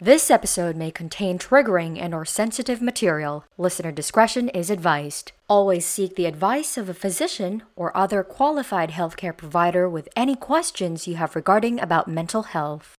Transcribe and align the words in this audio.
This 0.00 0.30
episode 0.30 0.76
may 0.76 0.90
contain 0.90 1.38
triggering 1.38 1.98
and 1.98 2.12
or 2.12 2.26
sensitive 2.26 2.82
material. 2.82 3.46
Listener 3.56 3.90
discretion 3.90 4.50
is 4.50 4.68
advised. 4.68 5.32
Always 5.48 5.86
seek 5.86 6.16
the 6.16 6.26
advice 6.26 6.76
of 6.76 6.90
a 6.90 6.92
physician 6.92 7.62
or 7.76 7.96
other 7.96 8.22
qualified 8.22 8.90
healthcare 8.90 9.34
provider 9.34 9.88
with 9.88 10.10
any 10.14 10.36
questions 10.36 11.08
you 11.08 11.16
have 11.16 11.34
regarding 11.34 11.80
about 11.80 12.08
mental 12.08 12.42
health. 12.42 12.94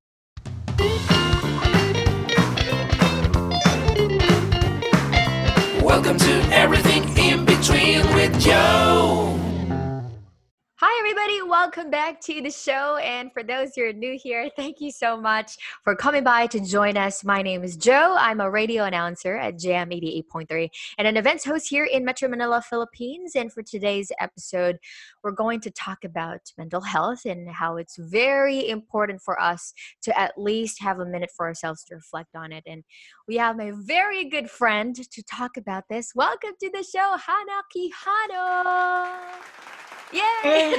Welcome 5.82 6.16
to 6.16 6.48
Everything 6.50 7.02
in 7.18 7.44
Between 7.44 8.06
with 8.14 8.40
Joe. 8.40 9.45
Everybody. 11.08 11.40
Welcome 11.42 11.88
back 11.88 12.20
to 12.22 12.42
the 12.42 12.50
show. 12.50 12.96
And 12.96 13.32
for 13.32 13.44
those 13.44 13.76
who 13.76 13.84
are 13.84 13.92
new 13.92 14.18
here, 14.20 14.50
thank 14.56 14.80
you 14.80 14.90
so 14.90 15.16
much 15.16 15.56
for 15.84 15.94
coming 15.94 16.24
by 16.24 16.48
to 16.48 16.58
join 16.58 16.96
us. 16.96 17.22
My 17.22 17.42
name 17.42 17.62
is 17.62 17.76
Joe. 17.76 18.16
I'm 18.18 18.40
a 18.40 18.50
radio 18.50 18.82
announcer 18.82 19.36
at 19.36 19.56
Jam 19.56 19.90
88.3 19.90 20.68
and 20.98 21.06
an 21.06 21.16
events 21.16 21.44
host 21.44 21.68
here 21.68 21.84
in 21.84 22.04
Metro 22.04 22.28
Manila, 22.28 22.60
Philippines. 22.60 23.36
And 23.36 23.52
for 23.52 23.62
today's 23.62 24.10
episode, 24.18 24.78
we're 25.22 25.30
going 25.30 25.60
to 25.60 25.70
talk 25.70 26.02
about 26.02 26.40
mental 26.58 26.80
health 26.80 27.24
and 27.24 27.48
how 27.48 27.76
it's 27.76 27.96
very 27.96 28.68
important 28.68 29.22
for 29.22 29.40
us 29.40 29.74
to 30.02 30.18
at 30.18 30.36
least 30.36 30.82
have 30.82 30.98
a 30.98 31.06
minute 31.06 31.30
for 31.36 31.46
ourselves 31.46 31.84
to 31.84 31.94
reflect 31.94 32.34
on 32.34 32.50
it. 32.50 32.64
And 32.66 32.82
we 33.28 33.36
have 33.36 33.56
my 33.56 33.70
very 33.76 34.24
good 34.24 34.50
friend 34.50 34.96
to 34.96 35.22
talk 35.22 35.56
about 35.56 35.84
this. 35.88 36.16
Welcome 36.16 36.54
to 36.60 36.68
the 36.68 36.82
show, 36.82 37.16
Hana 37.16 37.62
Quijano. 37.72 39.85
Yay! 40.12 40.22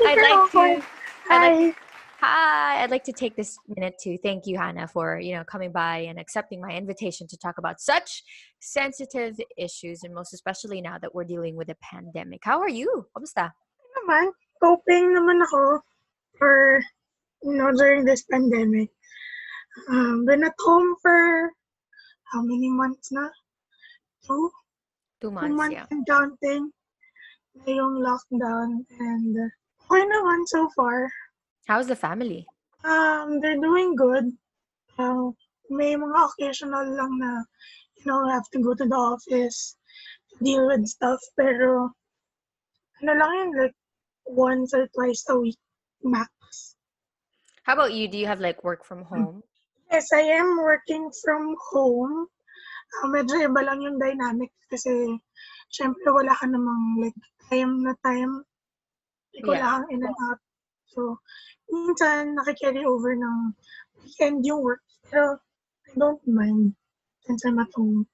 I'd 0.00 0.18
like 0.20 0.50
to. 0.52 0.82
I'd 1.30 1.66
like, 1.66 1.76
hi. 2.20 2.82
I'd 2.82 2.90
like 2.90 3.04
to 3.04 3.12
take 3.12 3.36
this 3.36 3.58
minute 3.68 3.94
to 4.00 4.18
thank 4.18 4.46
you, 4.46 4.58
Hannah, 4.58 4.88
for 4.88 5.18
you 5.18 5.34
know 5.34 5.44
coming 5.44 5.72
by 5.72 5.98
and 5.98 6.18
accepting 6.18 6.60
my 6.60 6.70
invitation 6.70 7.26
to 7.28 7.36
talk 7.36 7.58
about 7.58 7.80
such 7.80 8.22
sensitive 8.60 9.36
issues, 9.56 10.02
and 10.02 10.14
most 10.14 10.34
especially 10.34 10.80
now 10.80 10.98
that 10.98 11.14
we're 11.14 11.24
dealing 11.24 11.56
with 11.56 11.68
a 11.70 11.76
pandemic. 11.82 12.40
How 12.44 12.60
are 12.60 12.68
you? 12.68 13.06
Kamusta? 13.16 13.52
naman, 14.04 14.24
coping 14.60 15.14
naman 15.14 15.40
ako 15.46 15.80
for, 16.36 16.82
you 17.42 17.54
know, 17.56 17.70
during 17.72 18.04
this 18.04 18.26
pandemic. 18.28 18.90
Um, 19.90 20.24
been 20.26 20.44
at 20.44 20.54
home 20.60 20.94
for 21.02 21.50
how 22.30 22.42
many 22.42 22.70
months 22.70 23.10
na? 23.10 23.26
Two? 24.22 24.50
Two 25.20 25.30
months. 25.30 25.48
Two 25.48 25.56
months, 25.56 25.74
yeah. 25.74 25.86
and 25.90 26.06
counting 26.06 26.70
yung 27.66 28.02
lockdown 28.02 28.82
and 28.98 29.32
uh, 29.38 29.50
okay 29.86 30.02
naman 30.02 30.42
so 30.46 30.68
far. 30.74 31.08
How's 31.66 31.86
the 31.86 31.96
family? 31.96 32.46
Um, 32.84 33.40
they're 33.40 33.60
doing 33.60 33.96
good. 33.96 34.28
Um, 34.98 35.32
may 35.70 35.96
mga 35.96 36.18
occasional 36.28 36.84
lang 36.92 37.18
na, 37.18 37.42
you 37.96 38.04
know, 38.04 38.28
have 38.28 38.44
to 38.52 38.60
go 38.60 38.74
to 38.74 38.84
the 38.84 38.94
office 38.94 39.76
to 40.30 40.44
deal 40.44 40.66
with 40.66 40.84
stuff. 40.86 41.18
Pero, 41.38 41.88
ano 43.00 43.12
lang 43.16 43.32
yun, 43.32 43.50
like, 43.56 43.76
once 44.26 44.74
or 44.74 44.88
twice 44.92 45.24
a 45.30 45.38
week, 45.38 45.58
max. 46.02 46.76
How 47.64 47.72
about 47.72 47.94
you? 47.94 48.08
Do 48.08 48.18
you 48.18 48.26
have 48.26 48.40
like 48.40 48.62
work 48.62 48.84
from 48.84 49.04
home? 49.04 49.42
Yes, 49.90 50.12
I 50.12 50.20
am 50.36 50.60
working 50.60 51.08
from 51.24 51.56
home. 51.72 52.28
Uh, 53.00 53.08
medyo 53.08 53.40
iba 53.40 53.64
lang 53.64 53.80
yung 53.80 53.96
dynamic 53.96 54.52
kasi 54.68 55.16
syempre 55.74 56.06
wala 56.14 56.30
ka 56.38 56.46
namang 56.46 57.02
like 57.02 57.18
time 57.50 57.82
na 57.82 57.98
time. 58.06 58.46
Like, 59.34 59.46
wala 59.50 59.58
Yeah. 59.58 59.70
kang 59.74 59.86
in 59.90 60.06
and 60.06 60.18
out. 60.30 60.40
So, 60.94 61.18
minsan 61.66 62.38
nakikarry 62.38 62.86
over 62.86 63.18
ng 63.18 63.58
weekend 63.98 64.46
yung 64.46 64.62
work. 64.62 64.82
Pero 65.10 65.42
I 65.90 65.92
don't 65.98 66.22
mind 66.22 66.78
since 67.26 67.42
I'm 67.42 67.58
at 67.58 67.74
home. 67.74 68.06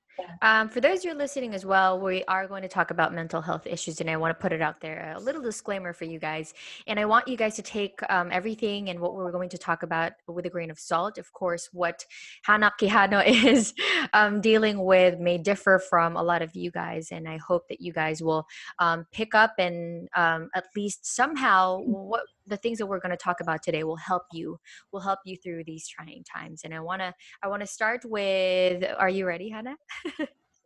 Um, 0.43 0.69
for 0.69 0.81
those 0.81 1.03
who 1.03 1.11
are 1.11 1.15
listening 1.15 1.55
as 1.55 1.67
well, 1.67 2.01
we 2.01 2.25
are 2.25 2.47
going 2.47 2.63
to 2.63 2.69
talk 2.69 2.91
about 2.91 3.13
mental 3.13 3.41
health 3.41 3.67
issues, 3.67 4.00
and 4.00 4.09
I 4.11 4.17
want 4.17 4.37
to 4.37 4.41
put 4.41 4.53
it 4.53 4.62
out 4.62 4.81
there 4.81 5.12
a 5.17 5.21
little 5.21 5.43
disclaimer 5.43 5.93
for 5.93 6.05
you 6.05 6.19
guys. 6.19 6.55
And 6.87 6.99
I 6.99 7.05
want 7.05 7.28
you 7.28 7.37
guys 7.37 7.56
to 7.56 7.62
take 7.62 8.00
um, 8.09 8.31
everything 8.33 8.91
and 8.91 9.00
what 9.00 9.15
we're 9.15 9.33
going 9.33 9.49
to 9.50 9.59
talk 9.59 9.83
about 9.83 10.12
with 10.27 10.47
a 10.47 10.50
grain 10.50 10.71
of 10.71 10.78
salt. 10.78 11.19
Of 11.19 11.33
course, 11.33 11.69
what 11.72 12.05
Hana 12.43 12.72
Quijano 12.81 13.27
is 13.47 13.75
um, 14.12 14.41
dealing 14.41 14.84
with 14.84 15.19
may 15.19 15.39
differ 15.39 15.78
from 15.78 16.17
a 16.17 16.23
lot 16.23 16.43
of 16.43 16.55
you 16.55 16.71
guys, 16.71 17.12
and 17.12 17.28
I 17.28 17.37
hope 17.37 17.69
that 17.69 17.81
you 17.81 17.93
guys 17.93 18.23
will 18.23 18.47
um, 18.78 19.06
pick 19.12 19.34
up 19.34 19.55
and 19.59 20.09
um, 20.15 20.50
at 20.55 20.67
least 20.77 21.06
somehow 21.06 21.81
what 21.81 22.25
the 22.50 22.59
things 22.59 22.78
that 22.78 22.87
we're 22.87 23.00
going 23.00 23.16
to 23.16 23.16
talk 23.16 23.41
about 23.41 23.62
today 23.62 23.84
will 23.84 23.97
help 23.97 24.25
you 24.33 24.59
will 24.93 25.00
help 25.00 25.21
you 25.25 25.37
through 25.43 25.65
these 25.65 25.88
trying 25.88 26.25
times. 26.25 26.62
And 26.65 26.75
I 26.75 26.81
want 26.81 27.00
to 27.00 27.15
I 27.43 27.49
want 27.49 27.62
to 27.62 27.66
start 27.66 28.03
with. 28.05 28.84
Are 28.99 29.09
you 29.09 29.27
ready, 29.27 29.49
Hannah? 29.49 29.77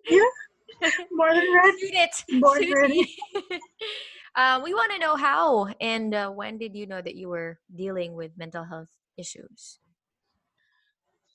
Yeah 0.08 0.20
more 1.12 1.34
than 1.34 1.46
ready. 1.54 1.78
Shoot 1.80 1.94
it. 1.94 2.40
Born 2.40 2.62
Shoot 2.62 2.74
ready. 2.74 3.16
uh, 4.36 4.60
we 4.62 4.74
want 4.74 4.92
to 4.92 4.98
know 4.98 5.16
how 5.16 5.68
and 5.80 6.14
uh, 6.14 6.30
when 6.30 6.58
did 6.58 6.74
you 6.74 6.86
know 6.86 7.00
that 7.00 7.14
you 7.14 7.28
were 7.28 7.58
dealing 7.74 8.14
with 8.14 8.32
mental 8.36 8.64
health 8.64 8.90
issues? 9.16 9.78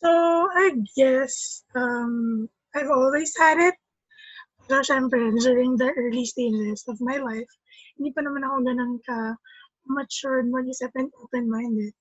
So, 0.01 0.09
I 0.09 0.71
guess, 0.95 1.63
um, 1.75 2.47
I've 2.73 2.89
always 2.89 3.33
had 3.37 3.59
it. 3.59 3.75
Pero 4.67 4.81
syempre, 4.81 5.19
during 5.41 5.75
the 5.75 5.91
early 5.97 6.23
stages 6.25 6.85
of 6.87 7.01
my 7.01 7.17
life, 7.17 7.49
hindi 7.97 8.13
pa 8.13 8.21
naman 8.21 8.45
ako 8.45 8.55
ganun 8.63 8.93
ka 9.03 9.35
matured 9.89 10.47
mag-isip 10.47 10.93
and 10.95 11.09
open-minded. 11.17 11.91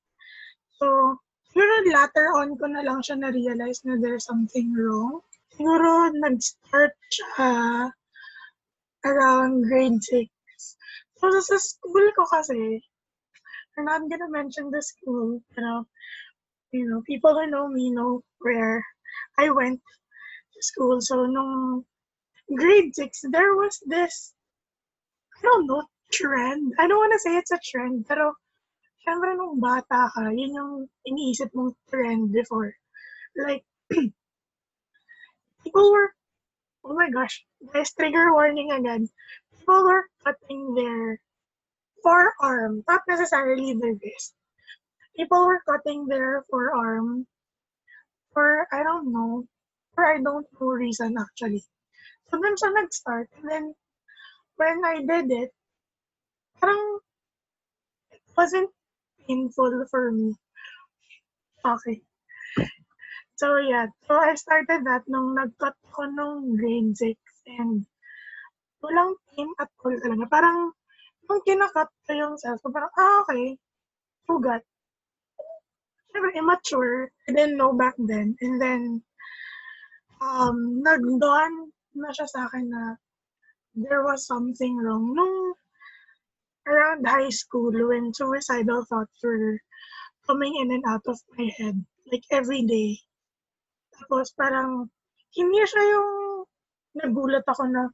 So, 0.76 1.18
siguro 1.50 1.74
later 1.88 2.36
on 2.36 2.54
ko 2.60 2.68
na 2.68 2.84
lang 2.84 3.00
siya 3.00 3.18
na-realize 3.18 3.82
na 3.88 3.96
there's 3.96 4.28
something 4.28 4.76
wrong. 4.76 5.24
Siguro 5.56 6.12
nag-start 6.12 6.94
siya 7.10 7.50
around 9.08 9.64
grade 9.66 9.98
6. 10.04 10.28
So, 11.18 11.32
sa 11.42 11.56
school 11.58 12.06
ko 12.14 12.22
kasi, 12.30 12.78
I'm 13.74 13.88
not 13.88 14.06
gonna 14.06 14.30
mention 14.30 14.70
the 14.70 14.82
school, 14.84 15.42
pero 15.56 15.88
you 16.70 16.84
know, 16.84 17.00
people 17.08 17.32
who 17.32 17.48
know 17.48 17.66
me 17.66 17.90
know 17.90 18.22
where 18.44 18.84
I 19.38 19.50
went 19.50 19.80
to 19.80 20.60
school. 20.60 21.00
So, 21.00 21.26
nung 21.26 21.84
grade 22.54 22.94
6, 22.94 23.32
there 23.32 23.54
was 23.56 23.80
this, 23.86 24.34
I 25.38 25.42
don't 25.42 25.66
know, 25.66 25.82
trend. 26.12 26.74
I 26.78 26.86
don't 26.88 26.98
want 26.98 27.12
to 27.12 27.20
say 27.20 27.36
it's 27.36 27.50
a 27.50 27.60
trend, 27.62 28.06
pero 28.08 28.34
syempre 29.06 29.36
nung 29.36 29.60
bata 29.60 30.10
ka, 30.14 30.30
yun 30.30 30.54
yung 30.54 30.72
iniisip 31.06 31.52
mong 31.54 31.76
trend 31.90 32.32
before. 32.32 32.74
Like, 33.36 33.64
people 35.62 35.92
were, 35.92 36.12
oh 36.84 36.94
my 36.94 37.10
gosh, 37.10 37.44
there's 37.72 37.92
trigger 37.92 38.32
warning 38.32 38.72
again. 38.72 39.08
People 39.58 39.84
were 39.84 40.04
cutting 40.24 40.74
their 40.74 41.20
forearm, 42.02 42.84
not 42.88 43.02
necessarily 43.08 43.74
their 43.74 43.94
wrist 43.98 44.34
people 45.18 45.44
were 45.44 45.60
cutting 45.66 46.06
their 46.06 46.44
forearm 46.48 47.26
for 48.32 48.68
I 48.70 48.84
don't 48.84 49.12
know, 49.12 49.44
for 49.94 50.06
I 50.06 50.22
don't 50.22 50.46
know 50.46 50.66
reason 50.70 51.18
actually. 51.18 51.66
So 52.30 52.38
then 52.38 52.54
siya 52.54 52.70
nag-start. 52.70 53.26
And 53.42 53.50
then 53.50 53.64
when 54.56 54.78
I 54.86 55.02
did 55.02 55.26
it, 55.32 55.50
parang 56.60 56.82
it 58.10 58.22
wasn't 58.36 58.70
painful 59.26 59.86
for 59.90 60.10
me. 60.12 60.34
Okay. 61.64 62.02
So 63.38 63.58
yeah, 63.62 63.86
so 64.06 64.18
I 64.18 64.34
started 64.34 64.82
that 64.86 65.06
nung 65.06 65.38
nag-cut 65.38 65.78
ko 65.94 66.10
nung 66.10 66.58
grade 66.58 66.98
6 66.98 67.14
and 67.58 67.86
walang 68.82 69.14
pain 69.30 69.50
at 69.62 69.70
all 69.78 69.94
talaga. 70.02 70.26
Parang 70.26 70.74
nung 71.30 71.42
kinakat 71.46 71.86
ko 72.06 72.10
yung 72.14 72.34
cells 72.34 72.58
ko, 72.62 72.74
parang 72.74 72.90
ah 72.98 73.22
okay, 73.22 73.54
sugat. 74.26 74.62
Syempre, 76.10 76.34
immature. 76.34 77.14
I 77.28 77.36
didn't 77.36 77.60
know 77.60 77.76
back 77.76 77.94
then. 78.00 78.34
And 78.42 78.58
then, 78.58 78.82
um, 80.18 80.82
nag-dawn 80.82 81.70
na 81.94 82.10
siya 82.10 82.26
sa 82.26 82.50
akin 82.50 82.66
na 82.72 82.98
there 83.78 84.02
was 84.02 84.26
something 84.26 84.74
wrong. 84.82 85.14
Nung 85.14 85.54
around 86.68 87.08
high 87.08 87.32
school, 87.32 87.72
when 87.72 88.12
suicidal 88.12 88.84
thoughts 88.84 89.16
were 89.24 89.56
coming 90.28 90.52
in 90.60 90.70
and 90.76 90.84
out 90.84 91.02
of 91.08 91.16
my 91.40 91.48
head, 91.56 91.80
like 92.12 92.24
every 92.28 92.62
day. 92.68 93.00
Tapos 93.96 94.36
parang, 94.36 94.92
hindi 95.32 95.64
siya 95.64 95.82
yung 95.96 96.10
nagulat 97.00 97.44
ako 97.48 97.64
na 97.72 97.88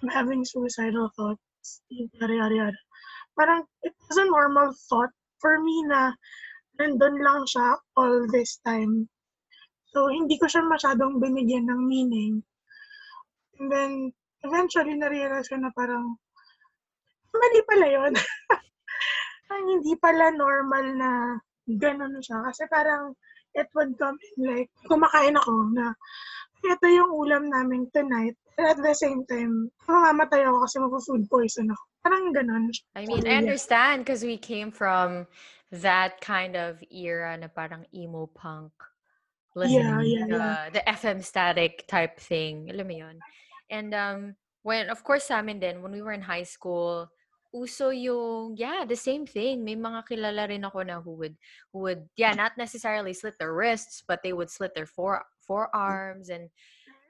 I'm 0.00 0.08
having 0.12 0.44
suicidal 0.44 1.12
thoughts. 1.16 1.84
Yada, 1.92 2.32
yada, 2.32 2.56
yada. 2.56 2.80
Parang, 3.36 3.64
it 3.84 3.92
was 4.08 4.16
a 4.16 4.24
normal 4.24 4.72
thought 4.88 5.12
for 5.40 5.60
me 5.60 5.84
na 5.88 6.12
nandun 6.80 7.20
lang 7.20 7.44
siya 7.48 7.76
all 7.96 8.28
this 8.32 8.60
time. 8.64 9.08
So, 9.92 10.08
hindi 10.12 10.36
ko 10.36 10.48
siya 10.48 10.64
masyadong 10.64 11.20
binigyan 11.20 11.68
ng 11.68 11.80
meaning. 11.88 12.44
And 13.56 13.72
then, 13.72 13.92
eventually, 14.44 14.92
na-realize 14.96 15.48
ko 15.48 15.56
na 15.56 15.72
parang, 15.72 16.20
mali 17.38 17.60
pala 17.68 17.86
yun. 17.86 18.12
Parang 19.46 19.68
hindi 19.68 19.92
pala 19.96 20.34
normal 20.34 20.86
na 20.96 21.10
ganun 21.68 22.18
siya. 22.18 22.42
Kasi 22.42 22.66
parang, 22.66 23.14
it 23.54 23.70
would 23.74 23.94
come 23.98 24.18
in 24.18 24.38
like, 24.42 24.70
kumakain 24.90 25.38
ako 25.38 25.70
na, 25.70 25.94
ito 26.66 26.86
yung 26.90 27.12
ulam 27.14 27.46
namin 27.46 27.86
tonight. 27.94 28.34
And 28.58 28.66
at 28.66 28.80
the 28.80 28.96
same 28.96 29.22
time, 29.28 29.70
mamamatay 29.86 30.48
ako 30.48 30.56
kasi 30.64 30.76
mag-food 30.80 31.22
poison 31.28 31.70
ako. 31.70 31.82
Parang 32.02 32.32
ganun. 32.32 32.72
I 32.94 33.04
mean, 33.04 33.26
I 33.26 33.36
yeah. 33.36 33.42
understand 33.42 34.02
because 34.02 34.22
we 34.24 34.38
came 34.38 34.70
from 34.70 35.26
that 35.70 36.20
kind 36.22 36.56
of 36.56 36.80
era 36.88 37.36
na 37.36 37.48
parang 37.50 37.84
emo 37.92 38.30
punk. 38.32 38.72
Yeah, 39.56 39.62
Listening 39.62 40.04
yeah, 40.04 40.26
yeah. 40.28 40.36
uh, 40.36 40.66
the 40.70 40.82
FM 40.84 41.24
static 41.24 41.88
type 41.88 42.20
thing. 42.20 42.68
Alam 42.68 42.86
mo 42.86 42.94
yun? 42.94 43.16
And 43.70 43.90
um, 43.94 44.18
when, 44.62 44.88
of 44.92 45.02
course, 45.02 45.32
sa 45.32 45.40
amin 45.40 45.60
din, 45.60 45.82
when 45.82 45.92
we 45.92 46.04
were 46.04 46.12
in 46.12 46.22
high 46.22 46.44
school, 46.44 47.08
uso 47.56 47.90
yung, 47.90 48.56
yeah, 48.56 48.84
the 48.84 48.96
same 48.96 49.26
thing. 49.26 49.64
May 49.64 49.76
mga 49.76 50.04
kilala 50.10 50.48
rin 50.48 50.64
ako 50.64 50.82
na 50.84 51.00
who 51.00 51.12
would, 51.16 51.36
who 51.72 51.80
would, 51.88 52.08
yeah, 52.16 52.34
not 52.34 52.58
necessarily 52.58 53.12
slit 53.14 53.38
their 53.38 53.54
wrists, 53.54 54.02
but 54.06 54.20
they 54.22 54.32
would 54.32 54.50
slit 54.50 54.74
their 54.74 54.86
fore, 54.86 55.24
forearms 55.40 56.28
and 56.28 56.50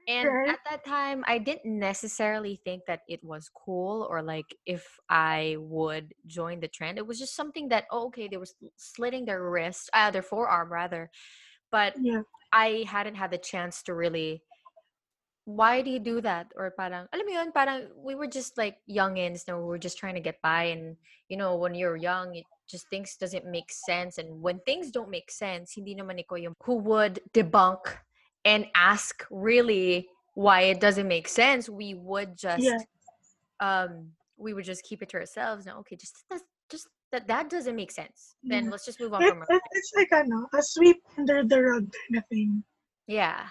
and 0.08 0.30
Right. 0.30 0.48
at 0.48 0.60
that 0.70 0.84
time, 0.84 1.24
I 1.26 1.38
didn't 1.38 1.78
necessarily 1.78 2.56
think 2.64 2.84
that 2.86 3.02
it 3.08 3.24
was 3.24 3.48
cool 3.50 4.06
or 4.08 4.22
like 4.22 4.54
if 4.64 4.98
I 5.10 5.56
would 5.58 6.14
join 6.26 6.60
the 6.60 6.68
trend. 6.68 6.98
It 6.98 7.06
was 7.06 7.18
just 7.18 7.34
something 7.34 7.68
that, 7.70 7.86
oh, 7.90 8.06
okay, 8.08 8.28
they 8.28 8.36
were 8.36 8.46
slitting 8.76 9.24
their 9.26 9.42
wrist, 9.50 9.90
uh, 9.94 10.10
their 10.12 10.22
forearm 10.22 10.72
rather. 10.72 11.10
But 11.70 11.96
Yeah. 11.96 12.22
I 12.52 12.84
hadn't 12.88 13.16
had 13.16 13.30
the 13.32 13.38
chance 13.38 13.82
to 13.84 13.94
really, 13.94 14.44
why 15.46 15.80
do 15.80 15.90
you 15.90 15.98
do 16.02 16.20
that? 16.20 16.50
Or 16.58 16.74
parang, 16.74 17.06
alam 17.14 17.24
mo 17.24 17.32
yun, 17.32 17.52
parang 17.54 17.86
we 17.96 18.14
were 18.14 18.26
just 18.26 18.58
like 18.58 18.76
youngins, 18.90 19.46
no, 19.46 19.58
we 19.58 19.64
were 19.64 19.78
just 19.78 19.96
trying 19.96 20.14
to 20.14 20.20
get 20.20 20.42
by. 20.42 20.74
And, 20.74 20.96
you 21.30 21.38
know, 21.38 21.54
when 21.54 21.74
you're 21.74 21.96
young, 21.96 22.34
it 22.34 22.44
just 22.68 22.90
things 22.90 23.16
doesn't 23.16 23.46
make 23.46 23.70
sense. 23.70 24.18
And 24.18 24.42
when 24.42 24.58
things 24.66 24.90
don't 24.90 25.08
make 25.08 25.30
sense, 25.30 25.72
hindi 25.78 25.94
naman 25.94 26.18
ikaw 26.18 26.42
yung 26.42 26.54
who 26.66 26.74
would 26.82 27.22
debunk 27.32 27.78
and 28.44 28.66
ask 28.74 29.24
really 29.30 30.08
why 30.34 30.62
it 30.74 30.80
doesn't 30.82 31.06
make 31.06 31.28
sense. 31.30 31.70
We 31.70 31.94
would 31.94 32.36
just, 32.36 32.66
Yeah. 32.66 32.82
um, 33.62 34.12
we 34.36 34.52
would 34.52 34.66
just 34.66 34.82
keep 34.82 35.00
it 35.00 35.08
to 35.14 35.16
ourselves. 35.22 35.64
No, 35.64 35.78
okay, 35.86 35.94
just, 35.94 36.26
just 36.68 36.88
that, 37.12 37.26
that 37.30 37.48
doesn't 37.50 37.76
make 37.78 37.94
sense. 37.94 38.34
Then 38.42 38.64
Yeah. 38.66 38.70
let's 38.74 38.84
just 38.84 38.98
move 38.98 39.14
on 39.14 39.22
It, 39.22 39.30
from 39.30 39.42
it. 39.42 39.54
it, 39.54 39.62
it's 39.78 39.92
like 39.94 40.10
ano, 40.10 40.50
a 40.52 40.60
sweep 40.60 40.98
under 41.16 41.46
the 41.46 41.62
rug 41.62 41.86
kind 41.86 42.18
of 42.18 42.26
thing. 42.26 42.64
Yeah. 43.06 43.46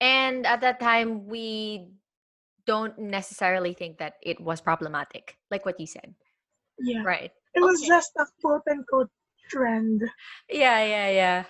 And 0.00 0.46
at 0.46 0.60
that 0.62 0.80
time, 0.80 1.26
we 1.26 1.92
don't 2.66 2.98
necessarily 2.98 3.74
think 3.74 3.98
that 3.98 4.14
it 4.22 4.40
was 4.40 4.60
problematic, 4.60 5.36
like 5.50 5.64
what 5.66 5.78
you 5.80 5.86
said. 5.86 6.14
Yeah. 6.78 7.02
Right. 7.04 7.30
It 7.54 7.60
was 7.60 7.80
Okay. 7.80 7.88
just 7.88 8.12
a 8.18 8.26
quote 8.40 8.62
unquote 8.70 9.10
trend. 9.50 10.02
Yeah, 10.48 10.84
yeah, 10.84 11.10
yeah. 11.10 11.44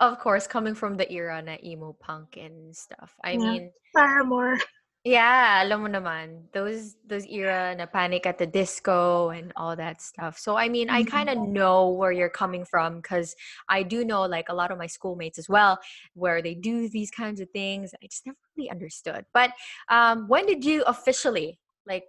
Of 0.00 0.18
course, 0.18 0.46
coming 0.46 0.74
from 0.74 0.96
the 0.96 1.10
era 1.12 1.40
na 1.42 1.56
emo 1.62 1.92
punk 1.92 2.36
and 2.36 2.74
stuff. 2.74 3.14
I 3.22 3.32
Yeah. 3.32 3.38
mean, 3.38 3.72
Paramore. 3.94 4.58
Yeah, 5.04 5.60
alam 5.60 5.84
mo 5.84 5.88
naman, 5.88 6.48
those 6.56 6.96
those 7.04 7.28
era 7.28 7.76
na 7.76 7.84
panic 7.84 8.24
at 8.24 8.40
the 8.40 8.48
disco 8.48 9.28
and 9.28 9.52
all 9.54 9.76
that 9.76 10.00
stuff. 10.00 10.38
So 10.40 10.56
I 10.56 10.72
mean, 10.72 10.88
I 10.88 11.04
kind 11.04 11.28
of 11.28 11.36
know 11.36 11.92
where 11.92 12.10
you're 12.10 12.32
coming 12.32 12.64
from 12.64 13.04
because 13.04 13.36
I 13.68 13.84
do 13.84 14.02
know 14.02 14.24
like 14.24 14.48
a 14.48 14.56
lot 14.56 14.72
of 14.72 14.78
my 14.78 14.88
schoolmates 14.88 15.38
as 15.38 15.46
well, 15.46 15.78
where 16.14 16.40
they 16.40 16.54
do 16.56 16.88
these 16.88 17.10
kinds 17.12 17.44
of 17.44 17.50
things. 17.52 17.92
I 18.02 18.06
just 18.08 18.24
never 18.24 18.40
really 18.56 18.70
understood. 18.70 19.26
But 19.34 19.52
um, 19.90 20.24
when 20.26 20.46
did 20.46 20.64
you 20.64 20.82
officially 20.88 21.60
like 21.86 22.04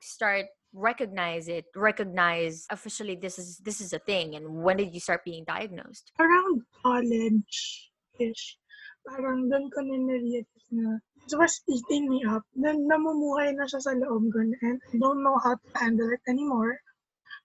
start 0.00 0.46
recognize 0.72 1.48
it? 1.48 1.66
Recognize 1.76 2.64
officially 2.70 3.14
this 3.20 3.38
is 3.38 3.58
this 3.60 3.82
is 3.82 3.92
a 3.92 4.00
thing, 4.00 4.36
and 4.36 4.64
when 4.64 4.78
did 4.80 4.94
you 4.94 5.00
start 5.00 5.20
being 5.22 5.44
diagnosed? 5.44 6.12
Around 6.16 6.64
college-ish. 6.80 8.56
Parang 9.04 9.52
doon 9.52 9.68
ko 9.68 9.80
na 9.84 10.96
it 11.28 11.36
was 11.36 11.60
eating 11.68 12.08
me 12.08 12.24
up. 12.24 12.42
Then 12.56 12.88
namumuhay 12.88 13.52
na 13.52 13.68
siya 13.68 13.84
sa 13.84 13.92
loob 13.92 14.32
and 14.32 14.56
I 14.64 14.96
don't 14.96 15.20
know 15.20 15.36
how 15.36 15.60
to 15.60 15.68
handle 15.76 16.08
it 16.08 16.24
anymore. 16.24 16.80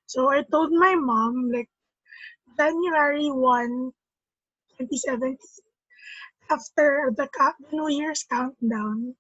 So 0.08 0.32
I 0.32 0.48
told 0.48 0.72
my 0.72 0.96
mom 0.96 1.52
like 1.52 1.68
January 2.56 3.28
1, 3.28 3.92
2017, 4.80 5.36
after 6.48 7.12
the 7.12 7.28
New 7.72 7.90
Year's 7.92 8.24
countdown, 8.24 9.16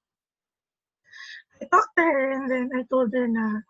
I 1.60 1.65
talked 1.68 1.95
to 2.00 2.04
her 2.04 2.31
and 2.31 2.48
then 2.48 2.69
I 2.71 2.88
told 2.88 3.12
her 3.12 3.27
na 3.27 3.68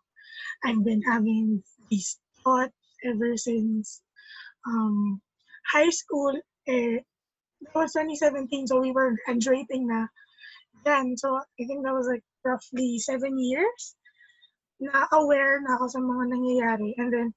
I've 0.61 0.83
been 0.85 1.01
having 1.01 1.63
these 1.89 2.21
thoughts 2.43 2.77
ever 3.01 3.33
since 3.37 4.01
um, 4.67 5.21
high 5.65 5.89
school. 5.89 6.37
Eh, 6.67 7.01
that 7.61 7.73
was 7.73 7.93
2017, 7.93 8.67
so 8.67 8.79
we 8.79 8.91
were 8.91 9.15
graduating 9.25 9.87
na 9.87 10.07
then. 10.83 11.17
So 11.17 11.35
I 11.37 11.63
think 11.65 11.83
that 11.83 11.93
was 11.93 12.07
like 12.07 12.23
roughly 12.43 12.99
seven 12.99 13.39
years 13.39 13.95
na 14.79 15.07
aware 15.11 15.61
na 15.63 15.75
ako 15.79 15.87
sa 15.87 15.99
mga 15.99 16.23
nangyayari. 16.35 16.91
And 16.99 17.09
then 17.11 17.29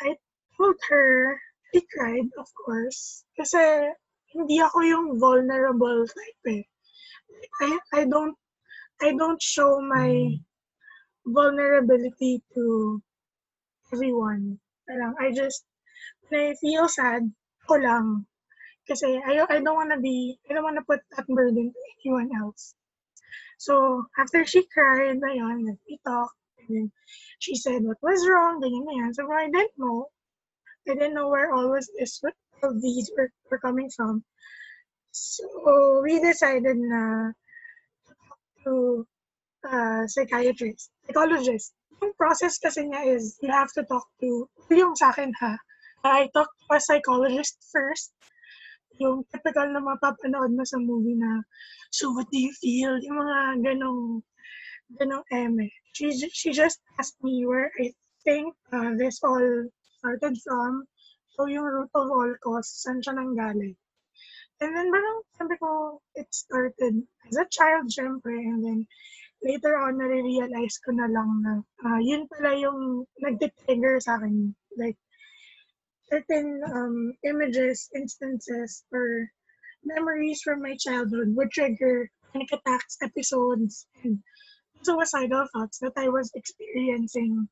I 0.00 0.16
told 0.56 0.76
her, 0.90 1.40
I 1.74 1.80
cried, 1.90 2.28
of 2.38 2.48
course. 2.54 3.24
Kasi 3.34 3.90
hindi 4.34 4.58
ako 4.60 4.78
yung 4.82 5.06
vulnerable 5.18 6.04
type 6.06 6.42
eh. 6.50 6.64
I, 7.62 7.70
I 7.92 8.02
don't 8.06 8.34
I 9.02 9.14
don't 9.14 9.42
show 9.42 9.82
my 9.82 10.38
vulnerability 11.26 12.42
to 12.54 13.00
everyone. 13.92 14.58
Parang 14.86 15.14
I 15.18 15.30
just 15.34 15.64
when 16.28 16.52
I 16.52 16.54
feel 16.58 16.88
sad, 16.88 17.30
ko 17.66 17.78
lang. 17.78 18.26
Kasi 18.86 19.16
I, 19.16 19.44
I 19.48 19.60
don't 19.60 19.76
wanna 19.76 20.00
be, 20.00 20.38
I 20.50 20.54
don't 20.54 20.64
wanna 20.64 20.84
put 20.84 21.00
that 21.16 21.26
burden 21.26 21.72
to 21.72 21.80
anyone 22.04 22.30
else. 22.36 22.74
So, 23.58 24.04
after 24.18 24.44
she 24.44 24.66
cried, 24.66 25.20
like, 25.20 25.78
we 25.88 25.98
talked, 26.04 26.36
and 26.58 26.68
then 26.68 26.92
she 27.38 27.56
said, 27.56 27.82
what 27.82 27.96
was 28.02 28.26
wrong, 28.28 28.60
ganyan, 28.60 28.84
ganyan. 28.84 29.14
So, 29.14 29.30
I 29.32 29.48
didn't 29.48 29.72
know. 29.78 30.08
I 30.88 30.94
didn't 30.94 31.14
know 31.14 31.28
where 31.28 31.52
all 31.52 31.70
was 31.70 31.88
this, 31.98 32.20
all 32.62 32.74
these 32.80 33.10
were, 33.16 33.30
were 33.50 33.58
coming 33.58 33.88
from. 33.88 34.24
So, 35.12 36.02
we 36.02 36.20
decided 36.20 36.76
na 36.76 37.32
to 38.04 38.12
talk 38.12 38.40
to 38.64 39.06
a 39.64 40.08
psychiatrist, 40.08 40.90
psychologist. 41.06 41.72
Yung 42.02 42.12
process 42.18 42.58
kasi 42.58 42.84
niya 42.84 43.16
is, 43.16 43.38
you 43.40 43.48
have 43.48 43.72
to 43.72 43.84
talk 43.84 44.04
to, 44.20 44.50
yung 44.68 44.96
sa 44.96 45.08
akin 45.08 45.32
ha, 45.40 45.56
I 46.04 46.28
talked 46.34 46.52
to 46.68 46.76
a 46.76 46.80
psychologist 46.80 47.56
first. 47.72 48.12
Yung 49.02 49.26
typical 49.32 49.70
na 49.70 49.82
mapapanood 49.82 50.54
mo 50.54 50.62
sa 50.62 50.78
movie 50.78 51.18
na, 51.18 51.42
so 51.90 52.14
what 52.14 52.30
do 52.30 52.38
you 52.38 52.52
feel? 52.58 52.94
Yung 53.02 53.18
mga 53.18 53.38
ganong, 53.62 54.22
ganong 55.00 55.26
eme. 55.32 55.70
She, 55.94 56.14
ju- 56.14 56.34
she 56.34 56.50
just 56.54 56.78
asked 56.98 57.18
me 57.22 57.46
where 57.46 57.70
I 57.80 57.90
think 58.22 58.54
uh, 58.72 58.94
this 58.94 59.18
all 59.22 59.68
started 59.98 60.38
from. 60.42 60.86
So 61.34 61.46
yung 61.50 61.66
root 61.66 61.90
of 61.94 62.10
all 62.10 62.32
cause, 62.42 62.70
saan 62.70 63.02
siya 63.02 63.18
nanggaling. 63.18 63.74
And 64.62 64.70
then 64.70 64.88
parang 64.88 65.18
sabi 65.34 65.54
ko, 65.58 65.98
it 66.14 66.30
started 66.30 67.02
as 67.26 67.36
a 67.36 67.46
child, 67.50 67.90
syempre. 67.90 68.38
And 68.38 68.62
then 68.62 68.80
later 69.42 69.76
on, 69.76 69.98
nare-realize 69.98 70.78
ko 70.80 70.94
na 70.94 71.10
lang 71.10 71.42
na 71.42 71.52
ah, 71.82 71.98
yun 71.98 72.30
pala 72.30 72.54
yung 72.54 73.04
nagtitrigger 73.18 73.98
sa 73.98 74.16
akin. 74.16 74.54
Like, 74.78 74.96
certain 76.10 76.62
um, 76.72 77.12
images, 77.24 77.88
instances, 77.94 78.84
or 78.92 79.28
memories 79.84 80.40
from 80.42 80.62
my 80.62 80.76
childhood 80.78 81.34
would 81.36 81.50
trigger 81.50 82.10
panic 82.32 82.48
attacks, 82.52 82.96
episodes, 83.02 83.86
and 84.02 84.18
suicidal 84.82 85.46
thoughts 85.52 85.78
that 85.80 85.92
I 85.96 86.08
was 86.08 86.30
experiencing 86.34 87.48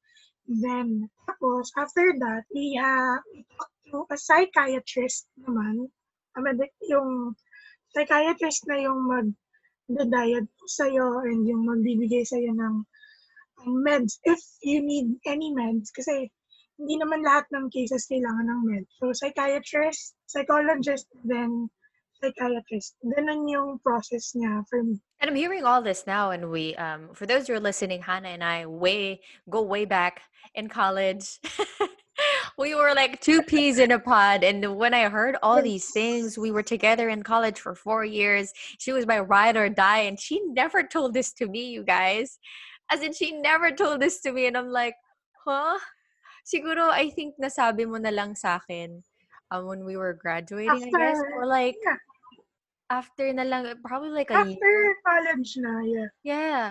then. 0.47 1.09
Tapos, 1.29 1.71
after 1.79 2.13
that, 2.19 2.45
we, 2.55 2.79
uh, 2.81 3.17
talked 3.57 3.79
to 3.91 4.07
a 4.11 4.17
psychiatrist 4.17 5.27
naman. 5.41 5.89
Yung 6.89 7.37
psychiatrist 7.95 8.65
na 8.67 8.77
yung 8.81 9.01
mag 9.07 9.29
diagnose 9.93 10.49
sa'yo 10.81 11.21
and 11.29 11.45
yung 11.45 11.69
magbibigay 11.69 12.25
sa'yo 12.25 12.57
ng 12.57 12.77
ng 13.63 13.75
meds 13.85 14.19
if 14.25 14.41
you 14.65 14.81
need 14.81 15.21
any 15.29 15.53
meds. 15.53 15.93
Kasi 15.93 16.33
hindi 16.83 16.99
naman 16.99 17.23
lahat 17.23 17.47
ng 17.55 17.71
cases 17.71 18.11
kailangan 18.11 18.51
ng 18.51 18.61
meds. 18.67 18.91
So, 18.99 19.15
psychiatrist, 19.15 20.19
psychologist, 20.27 21.07
then 21.23 21.71
psychiatrist. 22.19 22.99
Ganun 23.07 23.47
yung 23.47 23.79
process 23.79 24.35
niya 24.35 24.67
for 24.67 24.83
me. 24.83 24.99
And 25.23 25.31
I'm 25.31 25.39
hearing 25.39 25.63
all 25.63 25.83
this 25.83 26.07
now, 26.07 26.35
and 26.35 26.51
we, 26.51 26.75
um, 26.75 27.15
for 27.15 27.27
those 27.27 27.47
who 27.47 27.55
are 27.55 27.63
listening, 27.63 28.03
Hannah 28.03 28.35
and 28.35 28.43
I 28.43 28.67
way 28.67 29.23
go 29.51 29.63
way 29.63 29.85
back 29.85 30.23
in 30.55 30.69
college. 30.69 31.39
we 32.59 32.75
were 32.75 32.95
like 32.95 33.21
two 33.21 33.43
peas 33.43 33.79
in 33.79 33.91
a 33.93 33.99
pod, 33.99 34.43
and 34.43 34.77
when 34.77 34.95
I 34.95 35.09
heard 35.09 35.37
all 35.43 35.63
these 35.63 35.91
things, 35.91 36.39
we 36.39 36.51
were 36.51 36.63
together 36.63 37.09
in 37.09 37.23
college 37.23 37.59
for 37.59 37.75
four 37.75 38.05
years. 38.05 38.53
She 38.79 38.93
was 38.93 39.07
my 39.07 39.21
ride 39.21 39.57
or 39.57 39.69
die, 39.69 40.11
and 40.11 40.19
she 40.19 40.43
never 40.51 40.83
told 40.83 41.15
this 41.15 41.33
to 41.35 41.47
me, 41.47 41.71
you 41.71 41.85
guys. 41.85 42.39
As 42.91 43.03
in, 43.03 43.13
she 43.15 43.33
never 43.33 43.71
told 43.71 44.01
this 44.03 44.21
to 44.23 44.33
me, 44.33 44.47
and 44.47 44.57
I'm 44.57 44.69
like, 44.69 44.95
huh? 45.47 45.79
Siguro, 46.43 46.91
I 46.91 47.11
think 47.11 47.39
nasabi 47.39 47.87
mo 47.87 47.97
na 48.03 48.11
lang 48.11 48.35
sa 48.35 48.59
akin 48.59 49.03
um, 49.51 49.67
when 49.67 49.85
we 49.87 49.97
were 49.97 50.15
graduating, 50.15 50.91
I 50.91 50.99
guess, 50.99 51.19
After- 51.19 51.35
or 51.39 51.47
like 51.47 51.79
yeah. 51.79 52.01
after 52.91 53.27
na 53.33 53.47
lang, 53.47 53.71
probably 53.81 54.11
like 54.11 54.31
a 54.31 54.43
After 54.43 54.75
college 55.07 55.57
na, 55.57 55.81
yeah. 55.87 56.11
Yeah. 56.23 56.65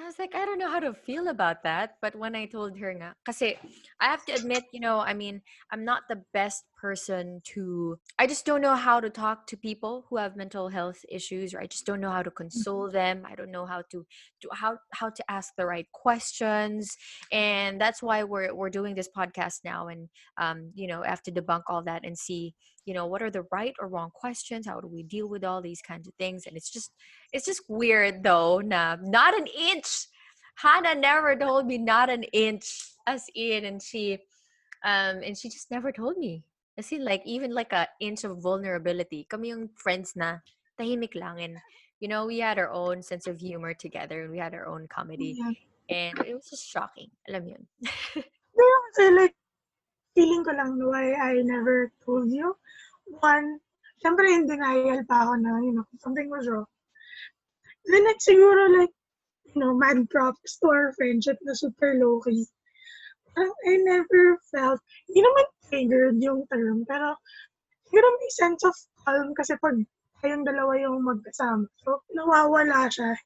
I 0.00 0.08
was 0.08 0.16
like, 0.16 0.32
I 0.32 0.48
don't 0.48 0.56
know 0.56 0.72
how 0.72 0.80
to 0.80 0.96
feel 0.96 1.28
about 1.28 1.62
that. 1.68 2.00
But 2.00 2.16
when 2.16 2.32
I 2.32 2.48
told 2.48 2.72
her 2.80 2.88
nga, 2.96 3.12
kasi 3.20 3.60
I 4.00 4.08
have 4.08 4.24
to 4.26 4.32
admit, 4.32 4.64
you 4.72 4.80
know, 4.80 5.04
I 5.04 5.12
mean, 5.12 5.44
I'm 5.68 5.84
not 5.84 6.08
the 6.08 6.24
best 6.32 6.64
person 6.80 7.40
to, 7.44 7.98
I 8.18 8.26
just 8.26 8.46
don't 8.46 8.60
know 8.60 8.74
how 8.74 9.00
to 9.00 9.10
talk 9.10 9.46
to 9.48 9.56
people 9.56 10.06
who 10.08 10.16
have 10.16 10.36
mental 10.36 10.68
health 10.68 11.04
issues, 11.08 11.52
or 11.52 11.60
I 11.60 11.66
just 11.66 11.86
don't 11.86 12.00
know 12.00 12.10
how 12.10 12.22
to 12.22 12.30
console 12.30 12.90
them. 12.90 13.24
I 13.30 13.34
don't 13.34 13.50
know 13.50 13.66
how 13.66 13.82
to, 13.90 14.06
to 14.42 14.48
how, 14.52 14.78
how 14.92 15.10
to 15.10 15.30
ask 15.30 15.52
the 15.56 15.66
right 15.66 15.86
questions. 15.92 16.96
And 17.32 17.80
that's 17.80 18.02
why 18.02 18.24
we're, 18.24 18.54
we're 18.54 18.70
doing 18.70 18.94
this 18.94 19.08
podcast 19.14 19.60
now. 19.64 19.88
And, 19.88 20.08
um, 20.38 20.70
you 20.74 20.86
know, 20.86 21.02
have 21.02 21.22
to 21.24 21.32
debunk 21.32 21.62
all 21.68 21.82
that 21.84 22.04
and 22.04 22.16
see, 22.16 22.54
you 22.86 22.94
know, 22.94 23.06
what 23.06 23.22
are 23.22 23.30
the 23.30 23.44
right 23.52 23.74
or 23.80 23.88
wrong 23.88 24.10
questions? 24.14 24.66
How 24.66 24.80
do 24.80 24.88
we 24.88 25.02
deal 25.02 25.28
with 25.28 25.44
all 25.44 25.60
these 25.60 25.82
kinds 25.82 26.08
of 26.08 26.14
things? 26.14 26.44
And 26.46 26.56
it's 26.56 26.70
just, 26.70 26.92
it's 27.32 27.46
just 27.46 27.62
weird 27.68 28.22
though 28.22 28.60
nah, 28.60 28.96
not 29.02 29.38
an 29.38 29.46
inch 29.46 30.06
hannah 30.56 30.94
never 30.94 31.36
told 31.36 31.66
me 31.66 31.78
not 31.78 32.10
an 32.10 32.22
inch 32.32 32.94
as 33.06 33.24
in 33.34 33.64
and 33.64 33.82
she 33.82 34.14
um 34.84 35.20
and 35.24 35.36
she 35.36 35.48
just 35.48 35.70
never 35.70 35.92
told 35.92 36.16
me 36.16 36.42
as 36.80 36.88
in 36.96 37.04
like 37.04 37.20
even 37.28 37.52
like 37.52 37.76
a 37.76 37.84
inch 38.00 38.24
of 38.24 38.40
vulnerability 38.40 39.28
kami 39.28 39.52
yung 39.52 39.68
friends 39.76 40.16
na 40.16 40.40
tahimik 40.80 41.12
lang 41.12 41.36
and 41.36 41.60
you 42.00 42.08
know 42.08 42.24
we 42.24 42.40
had 42.40 42.56
our 42.56 42.72
own 42.72 43.04
sense 43.04 43.28
of 43.28 43.36
humor 43.36 43.76
together 43.76 44.24
and 44.24 44.32
we 44.32 44.40
had 44.40 44.56
our 44.56 44.64
own 44.64 44.88
comedy 44.88 45.36
yeah. 45.36 45.52
and 45.92 46.16
it 46.24 46.32
was 46.32 46.48
just 46.48 46.64
shocking 46.64 47.12
alam 47.28 47.44
yun 47.44 47.62
Pero 48.60 48.76
kasi 48.90 49.04
like, 49.16 49.36
feeling 50.12 50.44
ko 50.44 50.52
lang 50.52 50.76
why 50.82 51.14
I 51.16 51.40
never 51.40 51.92
told 52.04 52.28
you. 52.28 52.52
One, 53.24 53.56
syempre 54.04 54.28
in 54.28 54.44
denial 54.44 55.00
pa 55.08 55.24
ako 55.24 55.40
na, 55.40 55.64
you 55.64 55.72
know, 55.72 55.86
something 56.04 56.28
was 56.28 56.44
wrong. 56.44 56.68
Then 57.88 58.04
like, 58.04 58.20
siguro 58.20 58.68
like, 58.76 58.92
you 59.54 59.58
know, 59.64 59.72
mad 59.72 60.10
props 60.12 60.60
to 60.60 60.68
our 60.68 60.92
friendship 60.94 61.38
na 61.42 61.56
super 61.56 61.96
low-key. 61.96 62.46
I 63.40 63.74
never 63.86 64.36
felt, 64.52 64.82
hindi 65.08 65.24
naman 65.24 65.46
triggered 65.70 66.18
yung 66.18 66.44
term, 66.50 66.82
pero 66.84 67.14
siguro 67.86 68.06
may 68.18 68.30
sense 68.34 68.66
of 68.66 68.74
calm 69.06 69.30
kasi 69.38 69.54
pag 69.62 69.78
kayong 70.20 70.44
dalawa 70.44 70.76
yung 70.76 71.00
magkasama. 71.00 71.64
So, 71.80 72.04
nawawala 72.12 72.90
siya. 72.92 73.16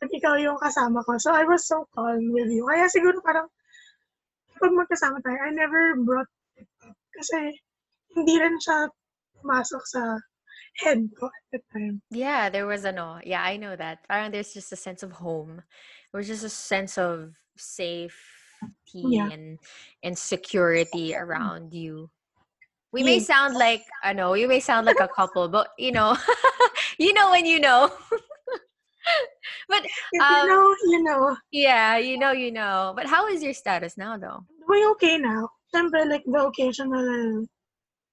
Pag 0.00 0.10
ikaw 0.10 0.40
yung 0.40 0.56
kasama 0.56 1.04
ko. 1.04 1.20
So, 1.20 1.34
I 1.34 1.44
was 1.44 1.68
so 1.68 1.84
calm 1.92 2.32
with 2.32 2.48
you. 2.48 2.64
Kaya 2.64 2.88
siguro 2.88 3.20
parang 3.20 3.50
pag 4.56 4.72
magkasama 4.72 5.20
tayo, 5.20 5.36
I 5.42 5.52
never 5.52 5.98
brought 6.00 6.30
it 6.56 6.70
up. 6.86 6.96
Kasi 7.12 7.52
hindi 8.16 8.34
rin 8.40 8.56
siya 8.56 8.88
pumasok 9.42 9.82
sa 9.84 10.16
head 10.80 11.04
ko 11.18 11.28
at 11.28 11.44
the 11.52 11.60
time. 11.74 12.00
Yeah, 12.08 12.48
there 12.48 12.64
was 12.64 12.88
a 12.88 12.92
no. 12.92 13.20
Yeah, 13.20 13.44
I 13.44 13.60
know 13.60 13.76
that. 13.76 14.08
Parang 14.08 14.32
there's 14.32 14.54
just 14.54 14.72
a 14.72 14.80
sense 14.80 15.02
of 15.02 15.20
home. 15.20 15.60
There 16.08 16.18
was 16.18 16.28
just 16.28 16.44
a 16.44 16.52
sense 16.52 16.96
of 16.96 17.36
safety 18.62 19.16
Yeah. 19.16 19.28
and 19.30 19.58
and 20.02 20.14
security 20.16 21.14
around 21.14 21.74
you. 21.74 22.10
We 22.92 23.02
may 23.02 23.20
sound 23.20 23.56
like 23.56 23.82
I 24.04 24.12
know, 24.12 24.34
you 24.34 24.46
may 24.48 24.60
sound 24.60 24.86
like 24.86 25.00
a 25.00 25.08
couple, 25.08 25.48
but 25.48 25.68
you 25.78 25.92
know, 25.92 26.16
you 26.98 27.12
know 27.14 27.30
when 27.30 27.46
you 27.46 27.58
know. 27.58 27.88
but 29.68 29.82
Um, 30.20 30.44
you 30.44 30.46
know, 30.46 30.64
you 30.84 31.02
know. 31.02 31.36
yeah, 31.50 31.96
you 31.96 32.18
know, 32.18 32.32
you 32.32 32.52
know. 32.52 32.92
But 32.94 33.06
how 33.06 33.26
is 33.28 33.42
your 33.42 33.54
status 33.54 33.96
now 33.96 34.16
though? 34.18 34.44
Doing 34.68 34.86
okay 34.92 35.16
now. 35.18 35.48
Siyempre, 35.72 36.04
like, 36.04 36.22
the 36.28 36.36
occasional, 36.36 37.46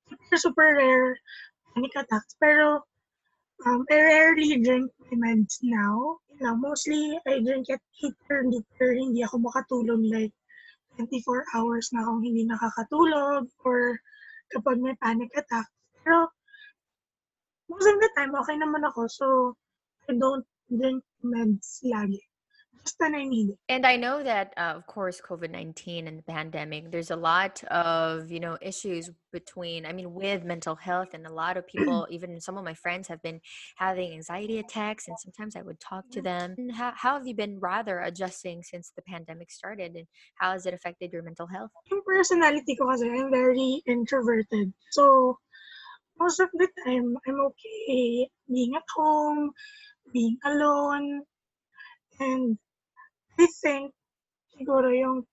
super, 0.07 0.37
super 0.39 0.67
rare 0.79 1.19
panic 1.75 1.91
attacks. 1.99 2.35
Pero, 2.39 2.79
um, 3.67 3.83
I 3.91 3.99
rarely 3.99 4.63
drink 4.63 4.87
my 5.11 5.27
meds 5.27 5.59
now. 5.61 6.17
You 6.39 6.47
know, 6.47 6.55
mostly, 6.55 7.19
I 7.27 7.43
drink 7.43 7.67
at 7.69 7.83
8 7.99 8.15
or 8.31 8.47
later. 8.47 8.89
Hindi 8.95 9.27
ako 9.27 9.43
makatulog 9.43 9.99
like 10.07 10.31
24 10.99 11.55
hours 11.55 11.87
na 11.95 12.03
akong 12.03 12.19
hindi 12.19 12.43
nakakatulog 12.43 13.47
or 13.63 13.95
kapag 14.51 14.83
may 14.83 14.95
panic 14.99 15.31
attack. 15.39 15.65
Pero, 16.03 16.27
most 17.71 17.87
of 17.87 17.97
the 18.03 18.11
time, 18.19 18.35
okay 18.35 18.59
naman 18.59 18.83
ako. 18.83 19.07
So, 19.07 19.25
I 20.11 20.19
don't 20.19 20.43
drink 20.67 21.01
meds 21.23 21.79
lagi. 21.87 22.19
I 23.01 23.23
need. 23.25 23.55
And 23.69 23.85
I 23.85 23.95
know 23.95 24.23
that, 24.23 24.53
uh, 24.57 24.73
of 24.75 24.85
course, 24.87 25.21
COVID 25.21 25.51
19 25.51 26.07
and 26.07 26.19
the 26.19 26.23
pandemic, 26.23 26.91
there's 26.91 27.11
a 27.11 27.15
lot 27.15 27.63
of, 27.65 28.31
you 28.31 28.39
know, 28.39 28.57
issues 28.61 29.09
between, 29.31 29.85
I 29.85 29.93
mean, 29.93 30.13
with 30.13 30.43
mental 30.43 30.75
health. 30.75 31.13
And 31.13 31.25
a 31.25 31.31
lot 31.31 31.57
of 31.57 31.67
people, 31.67 32.07
even 32.11 32.39
some 32.41 32.57
of 32.57 32.63
my 32.63 32.73
friends, 32.73 33.07
have 33.07 33.21
been 33.21 33.39
having 33.77 34.13
anxiety 34.13 34.59
attacks. 34.59 35.07
And 35.07 35.17
sometimes 35.19 35.55
I 35.55 35.61
would 35.61 35.79
talk 35.79 36.09
to 36.11 36.21
them. 36.21 36.55
How, 36.73 36.93
how 36.95 37.13
have 37.13 37.27
you 37.27 37.35
been 37.35 37.59
rather 37.59 37.99
adjusting 37.99 38.63
since 38.63 38.91
the 38.95 39.01
pandemic 39.03 39.51
started? 39.51 39.95
And 39.95 40.07
how 40.35 40.51
has 40.51 40.65
it 40.65 40.73
affected 40.73 41.11
your 41.13 41.23
mental 41.23 41.47
health? 41.47 41.71
yung 41.91 42.01
personality 42.05 42.75
ko 42.75 42.87
kasi, 42.87 43.09
I'm 43.09 43.31
very 43.31 43.81
introverted. 43.85 44.73
So, 44.91 45.37
most 46.19 46.39
of 46.39 46.49
the 46.53 46.67
time, 46.85 47.15
I'm 47.27 47.39
okay 47.53 48.27
being 48.47 48.75
at 48.75 48.87
home, 48.95 49.51
being 50.13 50.37
alone, 50.43 51.23
and 52.19 52.57
I 53.39 53.47
think 53.63 53.95
siguro 54.51 54.91
yung 54.91 55.23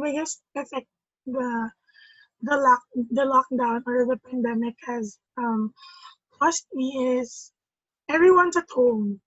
biggest 0.00 0.40
effect 0.56 0.88
the 1.28 1.68
the 2.40 2.56
lock 2.56 2.82
the 2.96 3.26
lockdown 3.28 3.84
or 3.84 4.08
the 4.08 4.16
pandemic 4.24 4.72
has 4.88 5.20
um 5.36 5.76
caused 6.40 6.64
me 6.72 7.20
is 7.20 7.52
everyone's 8.08 8.56
at 8.56 8.70
home. 8.72 9.20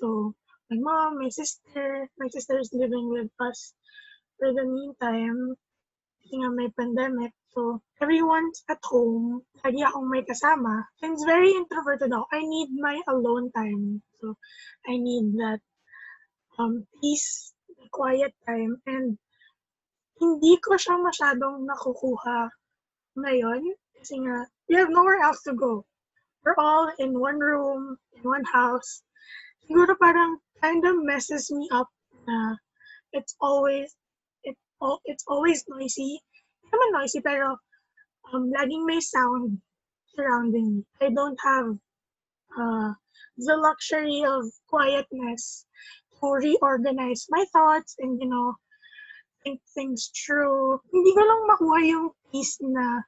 So 0.00 0.32
my 0.70 0.76
mom, 0.80 1.18
my 1.20 1.28
sister, 1.28 2.08
my 2.18 2.28
sister 2.28 2.58
is 2.58 2.72
living 2.72 3.08
with 3.08 3.28
us 3.40 3.72
for 4.38 4.52
the 4.52 4.64
meantime. 4.64 5.56
Nga 6.28 6.50
may 6.52 6.68
pandemic. 6.76 7.32
So, 7.56 7.80
everyone's 8.04 8.60
at 8.68 8.84
home. 8.84 9.48
Lagi 9.64 9.80
akong 9.80 10.12
may 10.12 10.20
kasama. 10.28 10.84
It's 11.00 11.24
very 11.24 11.56
introverted 11.56 12.12
ako. 12.12 12.28
I 12.28 12.44
need 12.44 12.68
my 12.76 13.00
alone 13.08 13.48
time. 13.56 14.04
So, 14.20 14.36
I 14.84 15.00
need 15.00 15.40
that 15.40 15.64
um, 16.60 16.84
peace, 17.00 17.56
quiet 17.90 18.32
time. 18.46 18.80
And 18.86 19.18
hindi 20.20 20.58
ko 20.62 20.76
siya 20.78 20.98
masyadong 20.98 21.66
nakukuha 21.66 22.50
ngayon. 23.18 23.62
Kasi 23.98 24.22
nga, 24.22 24.46
we 24.70 24.74
have 24.78 24.90
nowhere 24.90 25.20
else 25.22 25.42
to 25.46 25.54
go. 25.54 25.84
We're 26.44 26.58
all 26.58 26.90
in 26.98 27.18
one 27.18 27.38
room, 27.38 27.98
in 28.14 28.22
one 28.22 28.44
house. 28.46 29.02
Siguro 29.66 29.94
parang 29.98 30.40
kind 30.62 30.82
of 30.86 30.96
messes 31.04 31.50
me 31.52 31.68
up 31.70 31.88
na 32.26 32.56
it's 33.12 33.36
always 33.40 33.94
it 34.42 34.56
al- 34.82 35.02
it's 35.04 35.24
always 35.28 35.64
noisy. 35.68 36.18
Hindi 36.64 36.72
naman 36.72 36.90
noisy 36.96 37.20
pero 37.20 37.60
um 38.32 38.48
laging 38.52 38.84
may 38.88 39.00
sound 39.00 39.60
surrounding 40.16 40.80
me. 40.80 40.80
I 41.04 41.12
don't 41.12 41.38
have 41.44 41.68
uh 42.56 42.90
the 43.36 43.56
luxury 43.60 44.24
of 44.24 44.48
quietness 44.66 45.67
to 46.20 46.26
reorganize 46.32 47.26
my 47.30 47.44
thoughts 47.52 47.96
and 47.98 48.20
you 48.20 48.28
know 48.28 48.54
think 49.42 49.60
things 49.74 50.10
through. 50.12 50.80
Hindi 50.92 51.10
ko 51.14 51.22
lang 51.22 51.40
makuha 51.46 51.78
yung 51.86 52.06
peace 52.30 52.58
na 52.60 53.02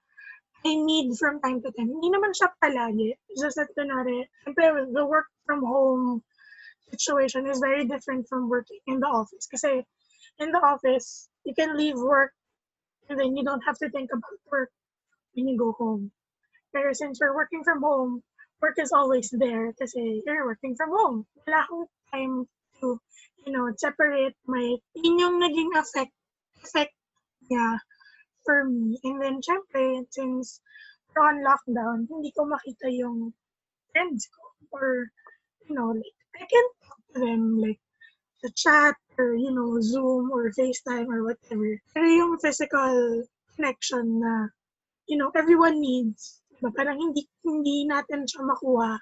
I 0.64 0.76
need 0.76 1.16
from 1.16 1.40
time 1.40 1.62
to 1.62 1.72
time. 1.72 1.88
Hindi 1.88 2.08
naman 2.12 2.36
siya 2.36 2.52
palagi. 2.60 3.16
It's 3.32 3.40
just 3.40 3.56
that, 3.56 3.72
kunwari, 3.72 4.28
siyempre, 4.44 4.92
the 4.92 5.04
work 5.06 5.26
from 5.48 5.64
home 5.64 6.22
situation 6.92 7.48
is 7.48 7.58
very 7.60 7.88
different 7.88 8.28
from 8.28 8.48
working 8.48 8.78
in 8.86 9.00
the 9.00 9.08
office. 9.08 9.48
Kasi 9.48 9.80
in 10.38 10.52
the 10.52 10.60
office, 10.60 11.28
you 11.44 11.54
can 11.56 11.76
leave 11.76 11.96
work 11.96 12.32
and 13.08 13.18
then 13.18 13.36
you 13.36 13.44
don't 13.44 13.64
have 13.64 13.78
to 13.78 13.88
think 13.88 14.10
about 14.12 14.36
work 14.52 14.70
when 15.32 15.48
you 15.48 15.56
go 15.56 15.72
home. 15.72 16.12
Pero 16.76 16.92
since 16.92 17.18
we're 17.18 17.34
working 17.34 17.64
from 17.64 17.80
home, 17.80 18.22
work 18.60 18.76
is 18.76 18.92
always 18.92 19.32
there 19.32 19.72
kasi 19.80 20.22
you're 20.28 20.44
working 20.44 20.76
from 20.76 20.92
home. 20.92 21.24
Wala 21.48 21.64
akong 21.64 21.88
time 22.12 22.34
to, 22.80 23.00
you 23.46 23.52
know, 23.52 23.70
separate 23.76 24.36
my, 24.46 24.76
yun 24.94 25.40
naging 25.40 25.72
effect, 25.76 26.12
effect 26.64 26.94
niya 27.50 27.78
for 28.44 28.64
me. 28.64 28.98
And 29.04 29.20
then, 29.22 29.40
syempre, 29.40 30.04
since 30.10 30.60
on 31.18 31.44
lockdown, 31.44 32.08
hindi 32.08 32.32
ko 32.32 32.46
makita 32.46 32.88
yung 32.92 33.32
friends 33.92 34.28
ko. 34.30 34.42
Or, 34.72 35.10
you 35.66 35.74
know, 35.74 35.90
like, 35.90 36.16
I 36.36 36.46
can 36.46 36.66
talk 36.86 37.00
to 37.14 37.20
them, 37.20 37.60
like, 37.60 37.80
the 38.42 38.50
chat, 38.56 38.96
or, 39.18 39.34
you 39.34 39.52
know, 39.52 39.80
Zoom, 39.80 40.30
or 40.32 40.48
FaceTime, 40.56 41.08
or 41.10 41.24
whatever. 41.24 41.76
Pero 41.92 42.06
yung 42.06 42.38
physical 42.38 43.24
connection 43.56 44.20
na, 44.20 44.48
you 45.08 45.18
know, 45.18 45.28
everyone 45.36 45.80
needs. 45.80 46.40
Diba? 46.56 46.72
Parang 46.72 46.96
hindi, 46.96 47.26
hindi 47.44 47.84
natin 47.84 48.24
siya 48.24 48.46
makuha 48.46 48.96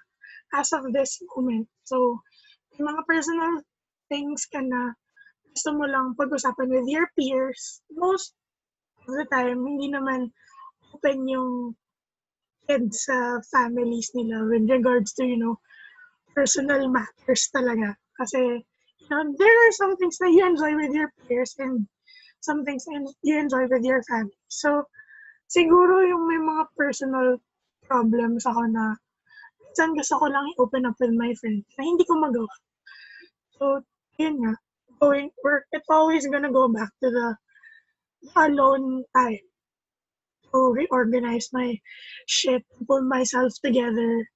as 0.54 0.72
of 0.72 0.88
this 0.90 1.20
moment. 1.36 1.68
So, 1.84 2.18
yung 2.78 2.88
mga 2.88 3.02
personal 3.06 3.62
things 4.08 4.48
ka 4.48 4.60
na 4.60 4.92
gusto 5.52 5.70
mo 5.74 5.84
lang 5.88 6.16
pag-usapan 6.16 6.68
with 6.68 6.86
your 6.88 7.08
peers, 7.16 7.80
most 7.92 8.34
of 9.08 9.14
the 9.16 9.26
time, 9.32 9.64
hindi 9.64 9.88
naman 9.88 10.30
open 10.94 11.28
yung 11.28 11.74
kids 12.68 13.08
sa 13.08 13.40
families 13.48 14.12
nila 14.12 14.44
with 14.44 14.68
regards 14.68 15.16
to, 15.16 15.24
you 15.24 15.40
know, 15.40 15.56
personal 16.36 16.86
matters 16.92 17.48
talaga. 17.50 17.96
Kasi, 18.20 18.60
you 18.60 19.08
know, 19.08 19.24
there 19.34 19.56
are 19.66 19.74
some 19.74 19.96
things 19.96 20.20
that 20.20 20.30
you 20.30 20.44
enjoy 20.44 20.76
with 20.76 20.92
your 20.92 21.08
peers 21.26 21.56
and 21.58 21.88
some 22.44 22.62
things 22.62 22.84
you 23.24 23.36
enjoy 23.36 23.66
with 23.66 23.82
your 23.82 24.04
family. 24.04 24.36
So, 24.52 24.84
siguro 25.48 26.04
yung 26.04 26.28
may 26.28 26.38
mga 26.38 26.64
personal 26.76 27.40
problems 27.88 28.44
ako 28.44 28.68
na 28.68 28.94
minsan 29.64 29.96
gusto 29.96 30.14
ko 30.20 30.26
lang 30.28 30.44
i-open 30.54 30.86
up 30.86 30.96
with 31.00 31.14
my 31.16 31.32
friends 31.38 31.64
na 31.78 31.82
hindi 31.86 32.04
ko 32.04 32.18
magawa. 32.20 32.54
So, 33.58 33.82
yun 34.18 34.36
nga. 34.42 34.54
Going 35.00 35.30
work, 35.46 35.64
it's 35.70 35.86
always 35.88 36.26
gonna 36.26 36.52
go 36.52 36.66
back 36.68 36.90
to 37.02 37.08
the 37.10 37.28
alone 38.34 39.04
time 39.14 39.46
to 40.50 40.58
reorganize 40.74 41.48
my 41.52 41.78
shit, 42.26 42.66
pull 42.86 43.02
myself 43.02 43.52
together. 43.62 44.26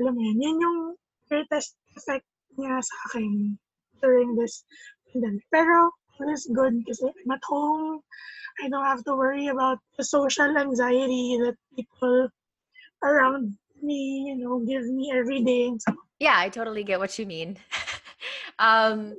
Alam 0.00 0.16
mo 0.16 0.20
yan, 0.24 0.40
yan 0.40 0.56
yung 0.60 0.78
greatest 1.28 1.76
effect 1.96 2.24
niya 2.56 2.80
sa 2.80 2.96
akin 3.10 3.58
during 4.00 4.36
this 4.36 4.64
pandemic. 5.12 5.44
Pero, 5.52 5.92
it 6.20 6.28
is 6.32 6.48
good 6.52 6.80
kasi 6.88 7.04
I'm 7.04 7.36
at 7.36 7.44
home. 7.44 8.00
I 8.62 8.72
don't 8.72 8.88
have 8.88 9.04
to 9.04 9.12
worry 9.12 9.52
about 9.52 9.78
the 10.00 10.04
social 10.04 10.48
anxiety 10.56 11.36
that 11.44 11.60
people 11.76 12.32
around 13.04 13.52
me, 13.82 14.32
you 14.32 14.36
know, 14.40 14.64
give 14.64 14.88
me 14.88 15.12
every 15.12 15.44
day. 15.44 15.76
Yeah, 16.18 16.40
I 16.40 16.48
totally 16.48 16.84
get 16.84 16.98
what 16.98 17.18
you 17.18 17.26
mean. 17.26 17.58
um, 18.58 19.14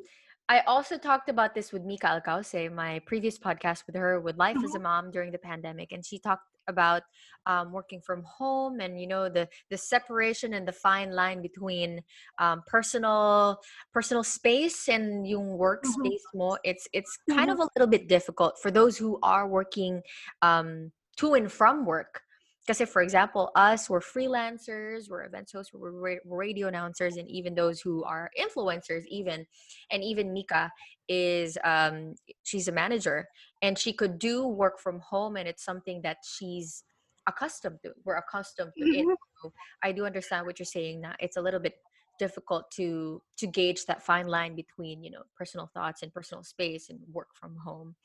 I 0.50 0.62
also 0.62 0.98
talked 0.98 1.27
about 1.27 1.53
this 1.53 1.74
with 1.74 1.84
Mika 1.84 2.08
Alcauce, 2.08 2.74
my 2.74 3.00
previous 3.06 3.38
podcast 3.38 3.86
with 3.86 3.96
her, 3.96 4.22
with 4.22 4.38
Life 4.38 4.58
as 4.63 4.75
a 4.75 4.79
Mom 4.79 5.12
during 5.12 5.32
the 5.32 5.38
pandemic, 5.38 5.91
and 5.91 6.06
she 6.06 6.20
talked 6.20 6.44
about 6.70 7.03
um, 7.46 7.72
working 7.72 8.01
from 8.01 8.24
home 8.24 8.79
and 8.79 9.00
you 9.00 9.08
know 9.08 9.29
the 9.29 9.48
the 9.70 9.77
separation 9.77 10.53
and 10.53 10.67
the 10.67 10.72
fine 10.72 11.12
line 11.12 11.41
between 11.41 12.01
um, 12.39 12.62
personal 12.67 13.60
personal 13.94 14.24
space 14.24 14.88
and 14.89 15.27
yung 15.27 15.58
workspace 15.58 16.24
More, 16.34 16.60
It's 16.63 16.88
it's 16.94 17.17
kind 17.29 17.50
of 17.50 17.60
a 17.60 17.67
little 17.75 17.88
bit 17.88 18.08
difficult 18.08 18.60
for 18.62 18.72
those 18.72 18.98
who 18.98 19.20
are 19.24 19.48
working 19.48 20.01
um, 20.41 20.91
to 21.17 21.34
and 21.34 21.51
from 21.51 21.86
work. 21.86 22.22
Because 22.67 22.89
for 22.89 23.01
example, 23.01 23.50
us, 23.55 23.89
we're 23.89 24.01
freelancers, 24.01 25.09
we're 25.09 25.24
event 25.24 25.50
hosts, 25.53 25.71
we're 25.74 26.19
radio 26.25 26.67
announcers, 26.67 27.15
and 27.15 27.29
even 27.29 27.55
those 27.55 27.79
who 27.79 28.03
are 28.03 28.29
influencers, 28.38 29.05
even, 29.07 29.47
and 29.89 30.03
even 30.03 30.33
Mika 30.33 30.69
is, 31.07 31.57
um, 31.63 32.15
she's 32.43 32.67
a 32.67 32.74
manager, 32.74 33.25
and 33.62 33.79
she 33.79 33.93
could 33.93 34.19
do 34.19 34.45
work 34.45 34.79
from 34.79 35.00
home, 35.00 35.38
and 35.38 35.47
it's 35.47 35.63
something 35.63 36.01
that 36.01 36.17
she's 36.25 36.83
accustomed 37.25 37.79
to. 37.83 37.93
We're 38.03 38.17
accustomed 38.17 38.74
to 38.77 38.83
it. 38.83 39.05
Mhm. 39.05 39.15
So 39.41 39.53
I 39.81 39.93
do 39.93 40.05
understand 40.05 40.45
what 40.45 40.59
you're 40.59 40.65
saying. 40.65 41.01
That 41.01 41.15
it's 41.19 41.38
a 41.38 41.41
little 41.41 41.62
bit 41.62 41.75
difficult 42.19 42.69
to 42.71 43.21
to 43.38 43.47
gauge 43.47 43.86
that 43.86 44.01
fine 44.01 44.27
line 44.27 44.55
between 44.55 45.03
you 45.03 45.12
know 45.12 45.24
personal 45.38 45.67
thoughts 45.67 46.01
and 46.01 46.12
personal 46.12 46.43
space 46.43 46.89
and 46.89 47.00
work 47.13 47.29
from 47.36 47.55
home 47.57 47.95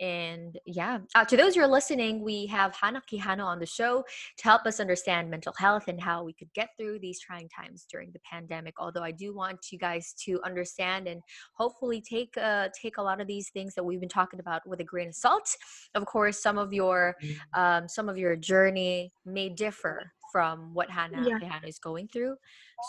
and 0.00 0.58
yeah, 0.66 0.98
uh, 1.14 1.24
to 1.24 1.36
those 1.36 1.54
who 1.54 1.62
are 1.62 1.68
listening, 1.68 2.22
we 2.22 2.46
have 2.46 2.74
Hana 2.74 3.02
Quijano 3.10 3.44
on 3.44 3.58
the 3.58 3.66
show 3.66 4.04
to 4.38 4.44
help 4.44 4.66
us 4.66 4.80
understand 4.80 5.30
mental 5.30 5.54
health 5.56 5.88
and 5.88 6.00
how 6.00 6.24
we 6.24 6.32
could 6.32 6.52
get 6.54 6.70
through 6.78 6.98
these 6.98 7.18
trying 7.20 7.48
times 7.48 7.86
during 7.90 8.10
the 8.12 8.18
pandemic. 8.30 8.74
Although 8.78 9.02
I 9.02 9.10
do 9.10 9.34
want 9.34 9.72
you 9.72 9.78
guys 9.78 10.14
to 10.24 10.40
understand 10.44 11.08
and 11.08 11.22
hopefully 11.54 12.00
take 12.00 12.36
uh, 12.36 12.68
take 12.80 12.98
a 12.98 13.02
lot 13.02 13.20
of 13.20 13.26
these 13.26 13.50
things 13.50 13.74
that 13.74 13.84
we've 13.84 14.00
been 14.00 14.08
talking 14.08 14.40
about 14.40 14.66
with 14.66 14.80
a 14.80 14.84
grain 14.84 15.08
of 15.08 15.14
salt. 15.14 15.48
Of 15.94 16.04
course, 16.06 16.42
some 16.42 16.58
of 16.58 16.72
your 16.72 17.16
um, 17.54 17.88
some 17.88 18.08
of 18.08 18.18
your 18.18 18.36
journey 18.36 19.12
may 19.24 19.48
differ 19.48 20.12
from 20.32 20.74
what 20.74 20.90
Hannah 20.90 21.26
Yeah. 21.26 21.38
Quijano 21.38 21.68
is 21.68 21.78
going 21.78 22.08
through. 22.08 22.36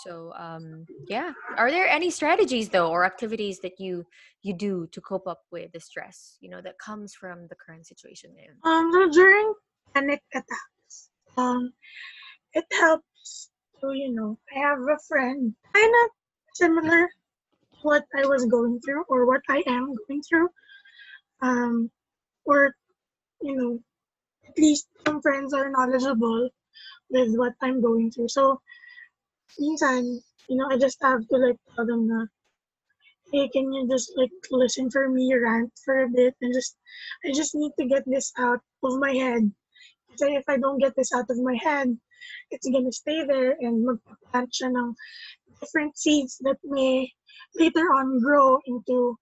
So 0.03 0.33
um, 0.35 0.85
yeah, 1.07 1.33
are 1.57 1.71
there 1.71 1.87
any 1.87 2.09
strategies 2.09 2.69
though 2.69 2.89
or 2.89 3.05
activities 3.05 3.59
that 3.59 3.79
you 3.79 4.05
you 4.41 4.53
do 4.53 4.87
to 4.91 5.01
cope 5.01 5.27
up 5.27 5.41
with 5.51 5.71
the 5.71 5.79
stress 5.79 6.37
you 6.41 6.49
know 6.49 6.61
that 6.61 6.77
comes 6.79 7.13
from 7.13 7.47
the 7.47 7.55
current 7.55 7.87
situation? 7.87 8.35
Um, 8.63 8.91
so 8.93 9.09
during 9.09 9.53
panic 9.93 10.21
attacks, 10.33 11.09
um, 11.37 11.73
it 12.53 12.65
helps 12.71 13.49
to, 13.81 13.93
you 13.93 14.13
know, 14.13 14.37
I 14.55 14.59
have 14.59 14.79
a 14.79 14.97
friend 15.07 15.53
kind 15.73 15.93
of 16.03 16.11
similar 16.53 17.07
to 17.07 17.77
what 17.83 18.03
I 18.15 18.25
was 18.25 18.45
going 18.45 18.79
through 18.81 19.03
or 19.07 19.25
what 19.25 19.41
I 19.49 19.63
am 19.67 19.95
going 20.07 20.21
through. 20.27 20.49
Um, 21.41 21.91
or, 22.45 22.73
you 23.41 23.55
know, 23.55 23.79
at 24.47 24.57
least 24.57 24.87
some 25.05 25.21
friends 25.21 25.53
are 25.53 25.69
knowledgeable 25.69 26.49
with 27.09 27.35
what 27.35 27.53
I'm 27.61 27.81
going 27.81 28.11
through. 28.11 28.29
So, 28.29 28.61
minsan, 29.59 30.19
you 30.49 30.55
know, 30.55 30.67
I 30.69 30.77
just 30.77 30.97
have 31.01 31.27
to 31.27 31.37
like 31.37 31.57
tell 31.75 31.85
them 31.85 32.07
na, 32.07 32.25
hey, 33.31 33.49
can 33.49 33.71
you 33.71 33.87
just 33.89 34.11
like 34.15 34.31
listen 34.51 34.89
for 34.89 35.09
me 35.09 35.33
rant 35.33 35.71
for 35.83 36.03
a 36.03 36.09
bit 36.09 36.35
and 36.41 36.53
just, 36.53 36.77
I 37.25 37.31
just 37.31 37.55
need 37.55 37.71
to 37.79 37.85
get 37.85 38.03
this 38.05 38.31
out 38.37 38.59
of 38.83 38.99
my 38.99 39.11
head. 39.11 39.51
Kasi 40.11 40.35
if 40.35 40.45
I 40.47 40.57
don't 40.57 40.79
get 40.79 40.95
this 40.95 41.13
out 41.13 41.29
of 41.29 41.37
my 41.37 41.55
head, 41.61 41.97
it's 42.51 42.67
gonna 42.67 42.91
stay 42.91 43.23
there 43.25 43.55
and 43.59 43.85
magpaplant 43.85 44.49
siya 44.51 44.71
ng 44.73 44.95
different 45.59 45.97
seeds 45.97 46.37
that 46.41 46.57
may 46.63 47.11
later 47.55 47.93
on 47.93 48.19
grow 48.21 48.59
into 48.65 49.17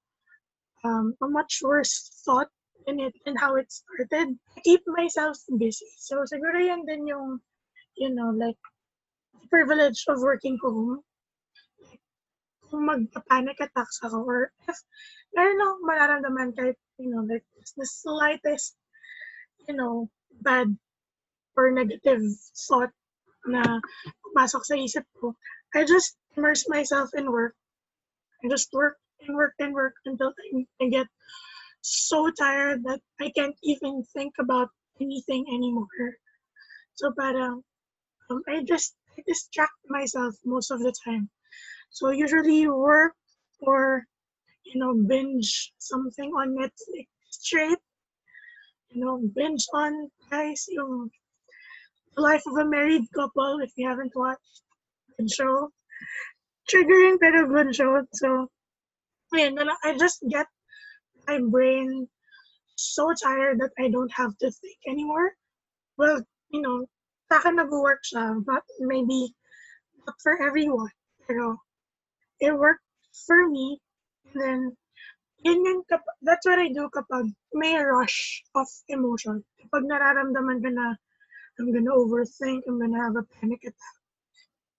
um, 0.84 1.16
a 1.22 1.28
much 1.28 1.60
worse 1.64 2.22
thought 2.24 2.50
in 2.88 3.00
it 3.00 3.14
and 3.26 3.38
how 3.40 3.56
it 3.56 3.72
started. 3.72 4.38
Keep 4.64 4.84
myself 4.88 5.38
busy. 5.58 5.90
So 5.98 6.24
siguro 6.26 6.58
yan 6.62 6.86
din 6.86 7.08
yung, 7.08 7.40
you 7.98 8.14
know, 8.14 8.32
like, 8.32 8.60
privilege 9.50 10.06
of 10.08 10.22
working 10.22 10.58
home. 10.62 11.02
Kung 12.70 12.90
magpa-panic 12.90 13.62
attacks 13.62 14.02
ako 14.02 14.26
or 14.26 14.50
if 14.66 14.78
meron 15.38 15.62
akong 15.62 15.86
mararamdaman 15.86 16.50
kahit, 16.58 16.78
you 16.98 17.10
know, 17.14 17.22
like, 17.26 17.46
the 17.78 17.86
slightest, 17.86 18.76
you 19.70 19.76
know, 19.76 20.10
bad 20.42 20.74
or 21.56 21.72
negative 21.72 22.22
thought 22.68 22.92
na 23.46 23.80
pumasok 24.26 24.64
sa 24.66 24.76
isip 24.76 25.06
ko, 25.22 25.38
I 25.74 25.86
just 25.86 26.18
immerse 26.36 26.68
myself 26.68 27.14
in 27.14 27.32
work. 27.32 27.56
I 28.44 28.50
just 28.50 28.74
work 28.74 28.98
and 29.22 29.38
work 29.38 29.54
and 29.60 29.74
work 29.74 29.96
until 30.06 30.34
I, 30.34 30.66
I 30.82 30.86
get 30.90 31.08
so 31.86 32.32
tired 32.32 32.84
that 32.86 33.02
I 33.22 33.32
can't 33.32 33.58
even 33.64 34.04
think 34.14 34.34
about 34.40 34.70
anything 35.00 35.46
anymore. 35.50 36.18
So 36.96 37.12
parang 37.18 37.64
um, 38.30 38.42
I 38.48 38.64
just 38.64 38.96
I 39.18 39.24
distract 39.28 39.78
myself 39.90 40.36
most 40.46 40.72
of 40.72 40.80
the 40.80 40.94
time. 41.06 41.30
So 41.92 42.10
usually 42.12 42.68
work 42.68 43.16
or 43.62 44.06
you 44.66 44.80
know 44.80 44.94
binge 45.08 45.74
something 45.78 46.32
on 46.32 46.56
Netflix 46.58 47.08
straight. 47.30 47.80
You 48.90 49.06
know 49.06 49.18
binge 49.36 49.66
on 49.74 50.10
guys 50.32 50.66
yung 50.70 51.12
The 52.16 52.22
Life 52.22 52.44
of 52.48 52.58
a 52.58 52.66
Married 52.66 53.04
Couple 53.14 53.60
if 53.62 53.72
you 53.78 53.88
haven't 53.88 54.16
watched. 54.16 54.64
the 55.18 55.28
show. 55.30 55.72
Triggering 56.70 57.20
pero 57.20 57.48
good 57.48 57.76
show. 57.76 58.04
So 58.14 58.50
ayun, 59.34 59.58
I 59.84 59.98
just 59.98 60.24
get 60.30 60.48
my 61.28 61.40
brain 61.50 62.08
so 62.76 63.14
tired 63.24 63.60
that 63.60 63.72
I 63.80 63.90
don't 63.90 64.12
have 64.14 64.38
to 64.40 64.52
think 64.52 64.78
anymore. 64.88 65.32
Well, 65.98 66.22
you 66.52 66.62
know, 66.62 66.86
sa 67.32 67.40
akin 67.40 67.56
nag-work 67.56 68.04
siya, 68.04 68.44
but 68.46 68.64
maybe 68.80 69.34
not 70.06 70.16
for 70.22 70.42
everyone. 70.42 70.92
Pero 71.26 71.58
it 72.40 72.54
worked 72.54 72.84
for 73.26 73.48
me. 73.50 73.80
And 74.34 74.42
then, 74.42 74.60
yun 75.44 75.66
yun, 75.66 75.84
that's 76.22 76.46
what 76.46 76.60
I 76.60 76.70
do 76.70 76.90
kapag 76.92 77.32
may 77.54 77.80
rush 77.80 78.44
of 78.54 78.68
emotion. 78.92 79.44
Kapag 79.64 79.88
nararamdaman 79.88 80.62
ko 80.62 80.70
na 80.70 80.94
I'm 81.58 81.72
gonna 81.72 81.96
overthink, 81.96 82.68
I'm 82.68 82.80
gonna 82.80 83.00
have 83.00 83.16
a 83.16 83.24
panic 83.40 83.64
attack. 83.64 83.98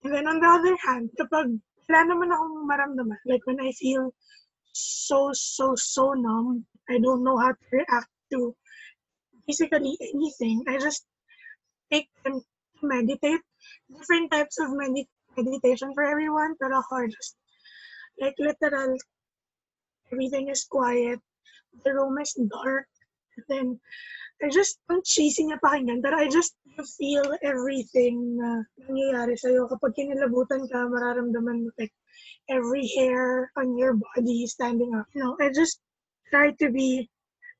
And 0.05 0.13
then 0.13 0.29
on 0.29 0.39
the 0.39 0.47
other 0.47 0.77
hand, 0.85 1.11
kapag 1.17 1.57
wala 1.89 2.01
naman 2.05 2.29
akong 2.29 2.69
maramdaman, 2.69 3.21
like 3.25 3.43
when 3.49 3.59
I 3.59 3.73
feel 3.73 4.13
so, 4.77 5.31
so, 5.33 5.75
so 5.77 6.13
numb, 6.13 6.65
I 6.89 6.99
don't 6.99 7.25
know 7.25 7.39
how 7.39 7.53
to 7.53 7.67
react 7.73 8.13
to 8.33 8.55
basically 9.47 9.97
anything. 10.01 10.65
I 10.69 10.79
just 10.79 11.07
take 11.91 12.09
time 12.25 12.41
to 12.41 12.83
meditate. 12.83 13.41
Different 13.89 14.31
types 14.31 14.59
of 14.61 14.69
medi- 14.73 15.09
meditation 15.37 15.93
for 15.95 16.05
everyone, 16.05 16.55
pero 16.61 16.79
ako 16.85 17.09
just 17.09 17.37
like 18.21 18.37
literal, 18.39 18.97
everything 20.13 20.49
is 20.49 20.65
quiet, 20.69 21.21
the 21.85 21.93
room 21.93 22.19
is 22.19 22.33
dark, 22.49 22.89
and 23.37 23.45
then 23.49 23.67
I 24.43 24.53
just, 24.53 24.77
ang 24.93 25.01
cheesy 25.01 25.49
niya 25.49 25.57
pakinggan, 25.65 26.05
pero 26.05 26.21
I 26.21 26.29
just 26.29 26.57
feel 27.01 27.25
everything 27.41 28.37
na 28.37 28.61
nangyayari 28.85 29.33
sa'yo. 29.33 29.65
Kapag 29.65 29.97
kinilabutan 29.97 30.69
ka, 30.69 30.85
mararamdaman 30.93 31.65
mo 31.65 31.73
like 31.81 31.97
every 32.49 32.87
hair 32.97 33.51
on 33.57 33.77
your 33.79 33.95
body 33.95 34.47
standing 34.47 34.95
up. 34.95 35.07
You 35.15 35.25
know, 35.25 35.37
I 35.41 35.51
just 35.53 35.81
try 36.31 36.53
to 36.53 36.71
be 36.71 37.11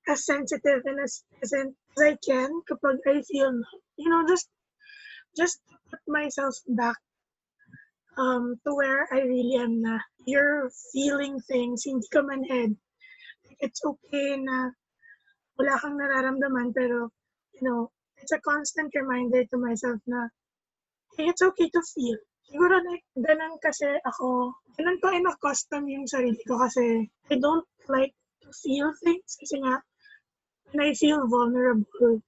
as 0.09 0.25
sensitive 0.25 0.83
and 0.85 1.01
as 1.01 1.25
present 1.39 1.75
as 1.97 2.03
I 2.03 2.17
can 2.25 2.63
kapag 2.71 2.99
I 3.07 3.23
feel, 3.23 3.53
you 3.97 4.09
know, 4.09 4.25
just 4.27 4.49
just 5.37 5.61
put 5.91 6.01
myself 6.07 6.55
back 6.69 6.97
um, 8.17 8.57
to 8.65 8.75
where 8.75 9.07
I 9.13 9.21
really 9.21 9.57
am 9.57 9.83
na. 9.83 9.99
You're 10.27 10.71
feeling 10.93 11.41
things, 11.41 11.85
hindi 11.85 12.09
ka 12.11 12.23
manhead. 12.23 12.75
It's 13.61 13.85
okay 13.85 14.37
na 14.41 14.73
wala 15.59 15.79
kang 15.81 15.97
nararamdaman, 15.97 16.75
pero, 16.75 17.09
you 17.55 17.63
know, 17.63 17.91
it's 18.19 18.33
a 18.33 18.41
constant 18.41 18.93
reminder 18.95 19.45
to 19.45 19.57
myself 19.57 20.01
na, 20.07 20.29
hey, 21.17 21.29
it's 21.29 21.43
okay 21.43 21.69
to 21.71 21.83
feel. 21.95 22.19
Siguro 22.47 22.79
like, 22.87 23.03
ganun 23.19 23.59
kasi 23.59 23.87
ako, 24.07 24.55
ganun 24.79 25.03
ko 25.03 25.11
in-accustom 25.11 25.91
yung 25.91 26.07
sarili 26.07 26.39
ko 26.47 26.59
kasi 26.63 27.11
I 27.31 27.35
don't 27.43 27.67
like 27.91 28.15
to 28.47 28.49
feel 28.55 28.95
things 29.03 29.35
kasi 29.35 29.59
nga, 29.59 29.83
when 30.71 30.87
I 30.87 30.95
feel 30.95 31.27
vulnerable, 31.27 32.23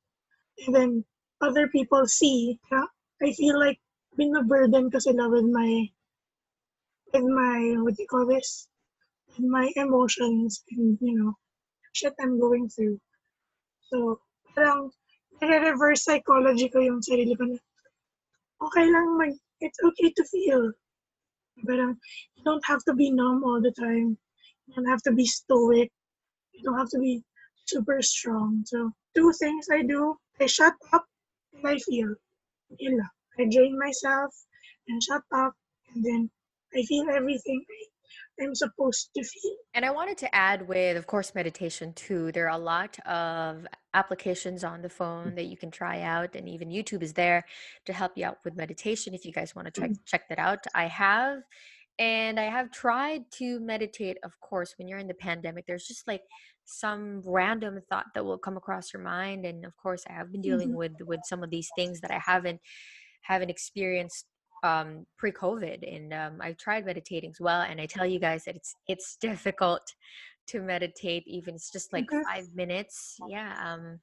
and 0.67 0.75
then 0.75 0.91
other 1.39 1.71
people 1.71 2.03
see, 2.11 2.59
na 2.75 2.87
I 3.23 3.31
feel 3.35 3.59
like 3.59 3.79
binaburden 4.19 4.91
ko 4.91 4.99
sila 4.99 5.31
with 5.31 5.47
my, 5.47 5.87
with 7.15 7.29
my, 7.31 7.79
what 7.79 7.95
do 7.95 8.03
you 8.03 8.11
call 8.11 8.27
this? 8.27 8.67
With 9.39 9.47
my 9.47 9.71
emotions 9.79 10.67
and, 10.75 10.99
you 11.01 11.15
know, 11.15 11.39
shit 11.95 12.15
I'm 12.19 12.43
going 12.43 12.67
through. 12.71 12.99
So, 13.87 14.19
parang, 14.55 14.91
nire-reverse 15.39 16.03
psychology 16.03 16.67
ko 16.67 16.83
yung 16.83 16.99
sarili 16.99 17.39
ko 17.39 17.47
na, 17.47 17.59
okay 18.67 18.87
lang 18.91 19.15
mag, 19.15 19.35
it's 19.61 19.79
okay 19.85 20.13
to 20.17 20.25
feel. 20.25 20.73
Parang, 21.67 21.97
you 22.37 22.45
don't 22.45 22.65
have 22.67 22.85
to 22.85 22.95
be 22.95 23.11
numb 23.11 23.43
all 23.45 23.61
the 23.61 23.73
time. 23.73 24.17
You 24.67 24.75
don't 24.75 24.89
have 24.89 25.03
to 25.03 25.13
be 25.13 25.27
stoic. 25.27 25.91
You 26.53 26.63
don't 26.63 26.79
have 26.79 26.91
to 26.91 26.99
be 26.99 27.23
super 27.67 28.01
strong. 28.03 28.63
So, 28.67 28.93
two 29.15 29.33
things 29.39 29.67
I 29.73 29.83
do, 29.83 30.17
I 30.41 30.47
shut 30.47 30.75
up 30.93 31.05
and 31.55 31.67
I 31.67 31.79
feel. 31.79 32.15
I 33.39 33.45
drain 33.51 33.79
myself 33.79 34.35
and 34.89 35.03
shut 35.03 35.23
up 35.33 35.55
and 35.95 36.05
then 36.05 36.31
I 36.75 36.83
feel 36.83 37.09
everything 37.11 37.65
I, 37.69 37.98
I'm 38.41 38.55
supposed 38.55 39.11
to 39.17 39.25
feel. 39.25 39.57
And 39.75 39.85
I 39.85 39.91
wanted 39.91 40.17
to 40.19 40.35
add 40.35 40.67
with, 40.67 40.97
of 40.97 41.07
course, 41.07 41.35
meditation 41.35 41.93
too. 41.93 42.33
There 42.33 42.47
are 42.47 42.57
a 42.59 42.63
lot 42.63 42.99
of 43.01 43.67
applications 43.95 44.65
on 44.65 44.83
the 44.83 44.89
phone 44.89 45.35
that 45.35 45.45
you 45.45 45.57
can 45.57 45.71
try 45.71 46.01
out, 46.03 46.35
and 46.37 46.49
even 46.49 46.71
YouTube 46.71 47.03
is 47.03 47.13
there 47.15 47.45
to 47.87 47.93
help 47.93 48.13
you 48.17 48.25
out 48.25 48.39
with 48.45 48.57
meditation 48.57 49.15
if 49.15 49.25
you 49.25 49.33
guys 49.33 49.55
want 49.55 49.67
to 49.67 49.81
check 49.81 49.91
check 50.07 50.29
that 50.29 50.39
out. 50.39 50.65
I 50.75 50.87
have, 50.87 51.41
and 51.99 52.41
I 52.41 52.45
have 52.45 52.71
tried 52.71 53.31
to 53.33 53.61
meditate. 53.61 54.19
Of 54.25 54.41
course, 54.41 54.75
when 54.79 54.89
you're 54.89 54.99
in 54.99 55.09
the 55.09 55.15
pandemic, 55.15 55.67
there's 55.67 55.87
just 55.87 56.07
like 56.09 56.23
some 56.65 57.23
random 57.25 57.81
thought 57.89 58.07
that 58.15 58.25
will 58.25 58.39
come 58.39 58.57
across 58.57 58.93
your 58.93 59.03
mind, 59.03 59.45
and 59.47 59.65
of 59.65 59.77
course, 59.77 60.05
I 60.09 60.13
have 60.13 60.33
been 60.33 60.43
dealing 60.43 60.71
Mhm. 60.71 60.75
with 60.75 60.93
with 61.03 61.21
some 61.25 61.43
of 61.43 61.51
these 61.51 61.71
things 61.77 62.01
that 62.01 62.11
I 62.11 62.19
haven't 62.25 62.61
haven't 63.23 63.51
experienced 63.51 64.27
um 64.63 65.07
pre-covid 65.17 65.83
and 65.95 66.13
um 66.13 66.39
i've 66.41 66.57
tried 66.57 66.85
meditating 66.85 67.31
as 67.31 67.41
well 67.41 67.63
and 67.63 67.81
i 67.81 67.87
tell 67.87 68.07
you 68.07 68.19
guys 68.19 68.45
that 68.45 68.57
it's 68.57 68.75
it's 68.89 69.17
difficult 69.21 69.95
to 70.47 70.61
meditate 70.61 71.25
even 71.27 71.55
it's 71.55 71.71
just 71.71 71.93
like 71.93 72.07
five 72.33 72.47
minutes 72.55 73.17
yeah 73.29 73.55
um 73.65 74.01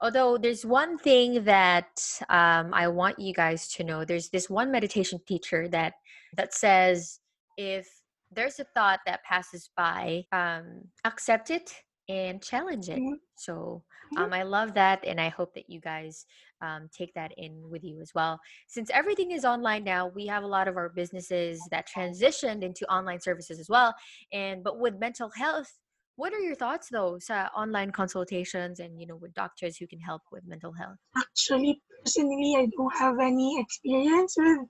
although 0.00 0.36
there's 0.36 0.64
one 0.66 0.98
thing 0.98 1.44
that 1.44 1.88
um 2.28 2.74
i 2.74 2.86
want 2.88 3.18
you 3.18 3.32
guys 3.32 3.68
to 3.68 3.84
know 3.84 4.04
there's 4.04 4.28
this 4.30 4.50
one 4.50 4.70
meditation 4.70 5.20
teacher 5.26 5.68
that 5.68 5.94
that 6.36 6.52
says 6.52 7.20
if 7.56 7.88
there's 8.32 8.58
a 8.58 8.64
thought 8.74 9.00
that 9.06 9.22
passes 9.24 9.70
by 9.76 10.24
um 10.32 10.82
accept 11.04 11.50
it 11.50 11.72
and 12.08 12.42
challenge 12.42 12.88
it 12.88 12.98
Mhm. 12.98 13.18
so 13.36 13.82
Mhm. 14.12 14.18
um, 14.22 14.32
I 14.32 14.44
love 14.44 14.74
that, 14.74 15.04
and 15.04 15.20
I 15.20 15.28
hope 15.28 15.54
that 15.54 15.68
you 15.68 15.80
guys 15.80 16.26
um, 16.60 16.88
take 16.96 17.12
that 17.14 17.32
in 17.36 17.70
with 17.70 17.84
you 17.84 18.00
as 18.00 18.12
well. 18.14 18.38
Since 18.68 18.90
everything 18.90 19.30
is 19.30 19.44
online 19.44 19.84
now, 19.84 20.08
we 20.08 20.26
have 20.26 20.42
a 20.42 20.46
lot 20.46 20.68
of 20.68 20.76
our 20.76 20.88
businesses 20.88 21.60
that 21.70 21.86
transitioned 21.88 22.62
into 22.62 22.90
online 22.92 23.20
services 23.20 23.58
as 23.58 23.68
well. 23.68 23.94
And 24.32 24.62
but 24.64 24.78
with 24.78 24.98
mental 24.98 25.30
health, 25.30 25.72
what 26.16 26.32
are 26.32 26.40
your 26.40 26.54
thoughts 26.54 26.88
though? 26.90 27.18
Online 27.54 27.90
consultations 27.90 28.80
and 28.80 29.00
you 29.00 29.06
know 29.06 29.16
with 29.16 29.34
doctors 29.34 29.76
who 29.76 29.86
can 29.86 30.00
help 30.00 30.22
with 30.32 30.44
mental 30.46 30.72
health. 30.72 30.96
Actually, 31.16 31.80
personally, 32.02 32.54
I 32.56 32.66
don't 32.76 32.96
have 32.96 33.18
any 33.20 33.60
experience 33.60 34.34
with 34.38 34.66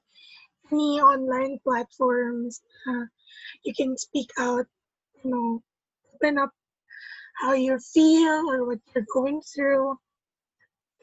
any 0.73 1.01
online 1.01 1.59
platforms. 1.63 2.61
Uh, 2.89 3.05
you 3.65 3.73
can 3.75 3.97
speak 3.97 4.29
out, 4.39 4.67
you 5.23 5.31
know, 5.31 5.63
open 6.15 6.39
up 6.39 6.51
how 7.41 7.53
you 7.53 7.79
feel 7.79 8.51
or 8.51 8.67
what 8.67 8.79
you're 8.95 9.05
going 9.13 9.41
through. 9.55 9.97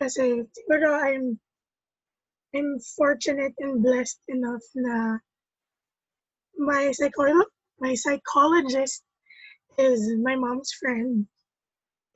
Kasi 0.03 0.43
siguro 0.51 0.91
I'm 0.99 1.39
I'm 2.51 2.75
fortunate 2.99 3.55
and 3.63 3.79
blessed 3.79 4.19
enough 4.27 4.67
na 4.75 5.23
my 6.59 6.91
psycholo- 6.91 7.55
my 7.79 7.95
psychologist 7.95 8.99
is 9.79 10.03
my 10.19 10.35
mom's 10.35 10.75
friend 10.75 11.31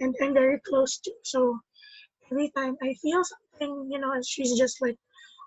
and 0.03 0.11
I'm 0.19 0.35
very 0.35 0.59
close 0.67 0.99
to. 0.99 1.11
So 1.23 1.63
every 2.27 2.51
time 2.51 2.75
I 2.83 2.91
feel 2.99 3.23
something, 3.23 3.87
you 3.87 3.99
know, 4.03 4.11
she's 4.19 4.59
just 4.59 4.83
like 4.83 4.99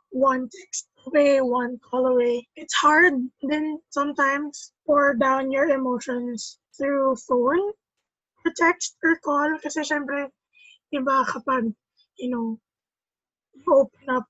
one 0.09 0.49
text 0.49 0.89
away, 1.05 1.45
one 1.45 1.77
call 1.85 2.09
away. 2.09 2.49
It's 2.57 2.73
hard 2.81 3.21
then 3.45 3.85
sometimes 3.93 4.73
pour 4.89 5.13
down 5.13 5.53
your 5.53 5.69
emotions 5.69 6.57
through 6.73 7.21
phone 7.29 7.77
or 8.49 8.51
text 8.57 8.97
or 9.05 9.21
call 9.21 9.61
kasi 9.61 9.85
syempre 9.85 10.33
iba 10.89 11.29
kapag, 11.29 11.77
you 12.21 12.31
know, 12.31 12.59
open 13.69 14.07
up 14.09 14.25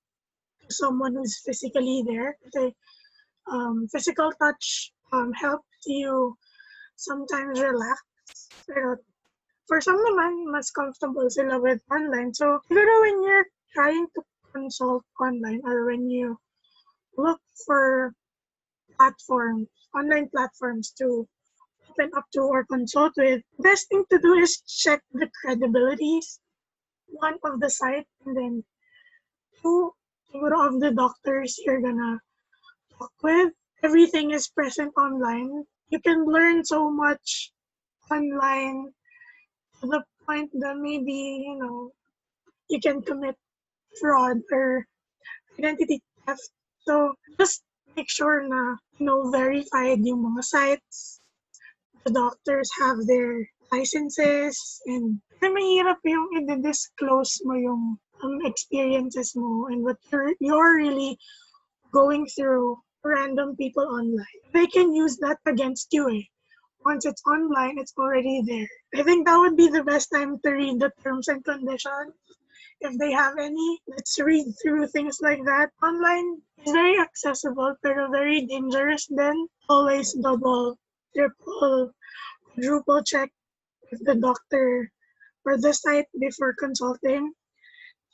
to 0.62 0.74
someone 0.74 1.14
who's 1.14 1.42
physically 1.44 2.02
there. 2.06 2.36
Kasi 2.46 2.72
um, 3.50 3.86
physical 3.92 4.30
touch 4.40 4.92
um, 5.12 5.32
helps 5.34 5.66
you 5.86 6.34
sometimes 6.96 7.60
relax. 7.60 8.00
Pero 8.66 8.96
for 9.70 9.80
some 9.80 9.98
naman, 10.02 10.50
mas 10.50 10.70
comfortable 10.74 11.30
sila 11.30 11.62
with 11.62 11.78
online. 11.94 12.34
So, 12.34 12.58
siguro 12.66 12.92
when 13.06 13.22
you're 13.22 13.48
trying 13.70 14.06
to 14.18 14.20
consult 14.50 15.06
online 15.22 15.62
or 15.62 15.86
when 15.86 16.10
you 16.10 16.34
look 17.14 17.38
for 17.66 18.10
platforms, 18.98 19.70
online 19.94 20.26
platforms 20.34 20.90
to 20.98 21.22
open 21.86 22.10
up 22.18 22.26
to 22.34 22.42
or 22.42 22.66
consult 22.66 23.14
with, 23.16 23.46
best 23.62 23.86
thing 23.88 24.02
to 24.10 24.18
do 24.18 24.34
is 24.34 24.58
check 24.66 25.02
the 25.14 25.30
credibilities, 25.38 26.39
one 27.12 27.38
of 27.44 27.60
the 27.60 27.70
site, 27.70 28.06
and 28.26 28.36
then 28.36 28.64
two, 29.62 29.92
of 30.34 30.80
the 30.80 30.92
doctors 30.94 31.58
you're 31.64 31.80
gonna 31.80 32.20
talk 32.98 33.12
with. 33.22 33.52
Everything 33.82 34.30
is 34.30 34.48
present 34.48 34.92
online. 34.96 35.64
You 35.88 36.00
can 36.00 36.24
learn 36.24 36.64
so 36.64 36.90
much 36.90 37.52
online 38.10 38.92
to 39.80 39.86
the 39.86 40.04
point 40.26 40.50
that 40.60 40.76
maybe, 40.76 41.46
you 41.46 41.56
know, 41.58 41.90
you 42.68 42.80
can 42.80 43.02
commit 43.02 43.36
fraud 44.00 44.38
or 44.52 44.86
identity 45.58 46.02
theft. 46.26 46.50
So 46.86 47.14
just 47.38 47.62
make 47.96 48.10
sure 48.10 48.46
na, 48.46 48.76
you 48.98 49.06
know, 49.06 49.30
verified 49.30 50.04
yung 50.04 50.22
mga 50.22 50.44
sites. 50.44 51.20
The 52.04 52.12
doctors 52.12 52.70
have 52.80 53.06
their 53.06 53.48
licenses 53.72 54.82
and 54.86 55.20
kasi 55.40 55.56
mahirap 55.56 55.96
yung 56.04 56.28
i-disclose 56.36 57.40
mo 57.48 57.56
yung 57.56 57.96
um, 58.20 58.38
experiences 58.44 59.32
mo 59.32 59.72
and 59.72 59.80
what 59.80 59.96
you're, 60.12 60.36
you're 60.36 60.76
really 60.76 61.16
going 61.92 62.28
through 62.36 62.76
random 63.02 63.56
people 63.56 63.88
online. 63.88 64.38
They 64.52 64.66
can 64.68 64.92
use 64.92 65.16
that 65.24 65.40
against 65.46 65.88
you 65.96 66.12
eh. 66.12 66.28
Once 66.84 67.08
it's 67.08 67.24
online, 67.24 67.80
it's 67.80 67.96
already 67.96 68.44
there. 68.44 68.68
I 69.00 69.02
think 69.02 69.26
that 69.26 69.40
would 69.40 69.56
be 69.56 69.68
the 69.68 69.84
best 69.84 70.12
time 70.12 70.36
to 70.44 70.50
read 70.50 70.80
the 70.80 70.92
terms 71.02 71.28
and 71.28 71.44
conditions. 71.44 72.12
If 72.80 72.96
they 72.98 73.12
have 73.12 73.36
any, 73.38 73.80
let's 73.88 74.20
read 74.20 74.44
through 74.60 74.88
things 74.88 75.20
like 75.20 75.44
that. 75.44 75.72
Online 75.82 76.40
is 76.64 76.72
very 76.72 77.00
accessible, 77.00 77.76
pero 77.82 78.08
very 78.12 78.44
dangerous 78.44 79.08
then. 79.08 79.36
Always 79.68 80.12
double, 80.16 80.76
triple, 81.16 81.92
quadruple 82.52 83.02
check 83.04 83.32
with 83.90 84.04
the 84.06 84.14
doctor 84.14 84.90
or 85.44 85.58
the 85.58 85.72
site 85.72 86.08
before 86.18 86.54
consulting. 86.54 87.32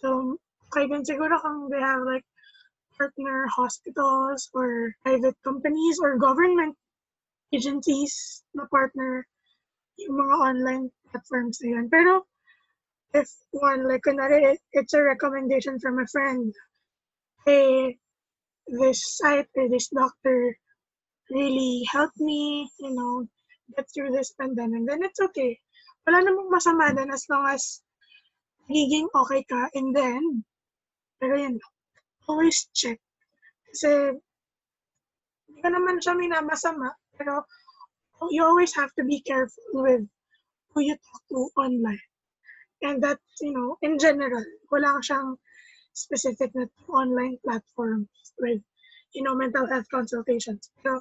So, 0.01 0.39
din 0.75 1.05
siguro 1.05 1.41
kung 1.41 1.71
they 1.71 1.81
have 1.81 2.05
like 2.05 2.25
partner 2.99 3.47
hospitals 3.49 4.49
or 4.53 4.93
private 5.05 5.37
companies 5.45 5.97
or 6.01 6.17
government 6.19 6.77
agencies 7.53 8.45
na 8.53 8.67
partner 8.69 9.25
yung 9.97 10.17
mga 10.17 10.37
online 10.37 10.85
platforms 11.09 11.61
na 11.63 11.77
yun. 11.77 11.89
Pero, 11.89 12.29
if 13.17 13.29
one, 13.53 13.89
like, 13.89 14.05
kunwari, 14.05 14.57
it- 14.57 14.67
it's 14.73 14.93
a 14.93 15.01
recommendation 15.01 15.81
from 15.81 15.99
a 16.01 16.07
friend, 16.13 16.53
hey, 17.47 17.97
this 18.67 19.17
site 19.17 19.49
or 19.57 19.69
this 19.69 19.89
doctor 19.89 20.59
really 21.31 21.87
helped 21.89 22.19
me, 22.21 22.69
you 22.79 22.93
know, 22.93 23.27
get 23.77 23.87
through 23.95 24.13
this 24.13 24.35
pandemic, 24.37 24.85
then 24.87 25.03
it's 25.03 25.21
okay. 25.21 25.59
Wala 26.07 26.23
namang 26.23 26.55
masama 26.55 26.95
din 26.95 27.11
as 27.11 27.27
long 27.27 27.51
as 27.51 27.83
nagiging 28.71 29.11
okay 29.11 29.43
ka 29.43 29.67
in 29.75 29.91
the 29.91 30.03
end. 30.03 30.47
Pero 31.19 31.35
yun, 31.35 31.59
always 32.31 32.71
check. 32.71 33.03
Kasi, 33.67 34.15
hindi 35.51 35.59
ka 35.63 35.69
naman 35.75 35.99
siya 35.99 36.15
minamasama, 36.15 36.95
pero 37.19 37.43
you 38.31 38.47
always 38.47 38.71
have 38.79 38.95
to 38.95 39.03
be 39.03 39.19
careful 39.27 39.83
with 39.83 40.07
who 40.71 40.81
you 40.87 40.95
talk 40.95 41.23
to 41.31 41.51
online. 41.59 42.07
And 42.83 43.03
that's, 43.03 43.41
you 43.41 43.57
know, 43.57 43.75
in 43.83 43.99
general, 43.99 44.45
wala 44.71 45.01
siyang 45.01 45.41
specific 45.97 46.53
na 46.53 46.69
online 46.93 47.41
platforms 47.41 48.13
with, 48.39 48.61
you 49.17 49.25
know, 49.25 49.35
mental 49.35 49.65
health 49.67 49.89
consultations. 49.89 50.69
So, 50.85 51.01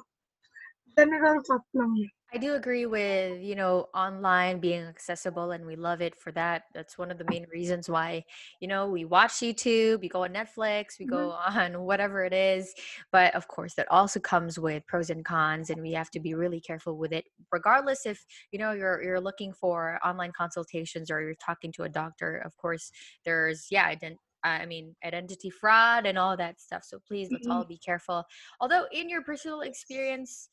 general 0.96 1.44
thought 1.44 1.68
lang 1.76 1.92
yun. 1.94 2.15
I 2.36 2.38
do 2.38 2.54
agree 2.54 2.84
with, 2.84 3.40
you 3.40 3.54
know, 3.54 3.88
online 3.94 4.60
being 4.60 4.82
accessible 4.82 5.52
and 5.52 5.64
we 5.64 5.74
love 5.74 6.02
it 6.02 6.14
for 6.14 6.32
that. 6.32 6.64
That's 6.74 6.98
one 6.98 7.10
of 7.10 7.16
the 7.16 7.24
main 7.30 7.46
reasons 7.50 7.88
why, 7.88 8.26
you 8.60 8.68
know, 8.68 8.90
we 8.90 9.06
watch 9.06 9.32
YouTube, 9.36 10.02
we 10.02 10.10
go 10.10 10.24
on 10.24 10.34
Netflix, 10.34 10.98
we 11.00 11.06
mm-hmm. 11.06 11.14
go 11.14 11.30
on 11.46 11.80
whatever 11.80 12.26
it 12.26 12.34
is. 12.34 12.74
But 13.10 13.34
of 13.34 13.48
course, 13.48 13.72
that 13.76 13.90
also 13.90 14.20
comes 14.20 14.58
with 14.58 14.86
pros 14.86 15.08
and 15.08 15.24
cons 15.24 15.70
and 15.70 15.80
we 15.80 15.92
have 15.92 16.10
to 16.10 16.20
be 16.20 16.34
really 16.34 16.60
careful 16.60 16.98
with 16.98 17.14
it 17.14 17.24
regardless 17.50 18.04
if, 18.04 18.22
you 18.52 18.58
know, 18.58 18.72
you're 18.72 19.02
you're 19.02 19.18
looking 19.18 19.54
for 19.54 19.98
online 20.04 20.32
consultations 20.36 21.10
or 21.10 21.22
you're 21.22 21.36
talking 21.36 21.72
to 21.72 21.84
a 21.84 21.88
doctor. 21.88 22.36
Of 22.44 22.54
course, 22.58 22.92
there's 23.24 23.68
yeah, 23.70 23.90
ident- 23.90 24.18
I 24.44 24.66
mean, 24.66 24.94
identity 25.02 25.48
fraud 25.48 26.04
and 26.04 26.18
all 26.18 26.36
that 26.36 26.60
stuff. 26.60 26.84
So 26.84 26.98
please, 27.08 27.28
let's 27.32 27.46
all 27.46 27.62
mm-hmm. 27.62 27.68
be 27.68 27.78
careful. 27.78 28.24
Although, 28.60 28.84
in 28.92 29.08
your 29.08 29.22
personal 29.22 29.62
experience, 29.62 30.50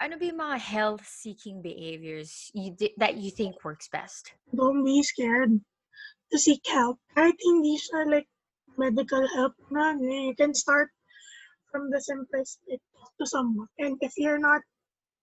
yung 0.00 0.38
mga 0.38 0.58
health-seeking 0.58 1.62
behaviors 1.62 2.50
you, 2.54 2.70
di- 2.70 2.94
that 2.96 3.16
you 3.16 3.30
think 3.30 3.64
works 3.64 3.88
best? 3.88 4.32
Don't 4.54 4.84
be 4.84 5.02
scared 5.02 5.60
to 6.30 6.38
seek 6.38 6.62
help. 6.66 6.98
I 7.16 7.34
think 7.34 7.42
hindi 7.42 7.78
siya 7.78 8.06
like 8.06 8.28
medical 8.78 9.26
help 9.34 9.58
na, 9.70 9.98
you 9.98 10.34
can 10.38 10.54
start 10.54 10.90
from 11.70 11.90
the 11.90 12.00
simplest, 12.00 12.62
to 12.68 13.26
someone. 13.26 13.66
And 13.78 13.98
if 14.00 14.12
you're 14.16 14.38
not 14.38 14.62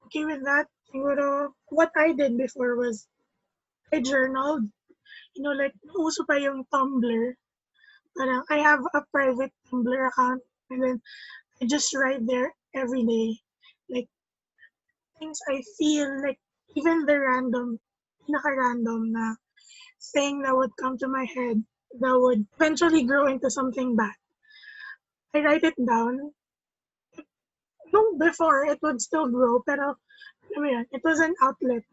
okay 0.06 0.26
with 0.26 0.44
that, 0.44 0.68
siguro, 0.94 1.56
what 1.70 1.92
I 1.96 2.12
did 2.12 2.38
before 2.38 2.76
was, 2.76 3.08
I 3.94 4.02
journaled. 4.02 4.68
You 5.36 5.44
know, 5.44 5.56
like, 5.56 5.74
uso 5.96 6.24
pa 6.28 6.36
yung 6.36 6.66
Tumblr. 6.74 7.34
Parang, 8.18 8.44
I 8.50 8.58
have 8.60 8.80
a 8.94 9.02
private 9.12 9.52
Tumblr 9.72 10.08
account, 10.08 10.42
and 10.70 10.84
then 10.84 11.02
I 11.62 11.66
just 11.66 11.96
write 11.96 12.28
there 12.28 12.52
every 12.76 13.04
day. 13.04 13.40
Things 15.20 15.40
I 15.48 15.64
feel, 15.78 16.22
like, 16.22 16.40
even 16.76 17.06
the 17.06 17.20
random, 17.20 17.80
pinaka-random 18.28 19.12
na 19.12 19.36
thing 20.14 20.42
that 20.42 20.56
would 20.56 20.76
come 20.78 20.98
to 21.00 21.08
my 21.08 21.26
head 21.26 21.64
that 22.00 22.20
would 22.20 22.46
eventually 22.60 23.04
grow 23.04 23.28
into 23.28 23.50
something 23.50 23.96
bad. 23.96 24.16
I 25.34 25.40
write 25.40 25.64
it 25.64 25.76
down. 25.80 26.32
No, 27.94 28.18
before, 28.18 28.66
it 28.66 28.80
would 28.82 29.02
still 29.02 29.28
grow, 29.30 29.62
pero, 29.66 29.96
mo 30.56 30.68
yun, 30.68 30.86
it 30.92 31.02
was 31.04 31.20
an 31.20 31.36
outlet 31.42 31.84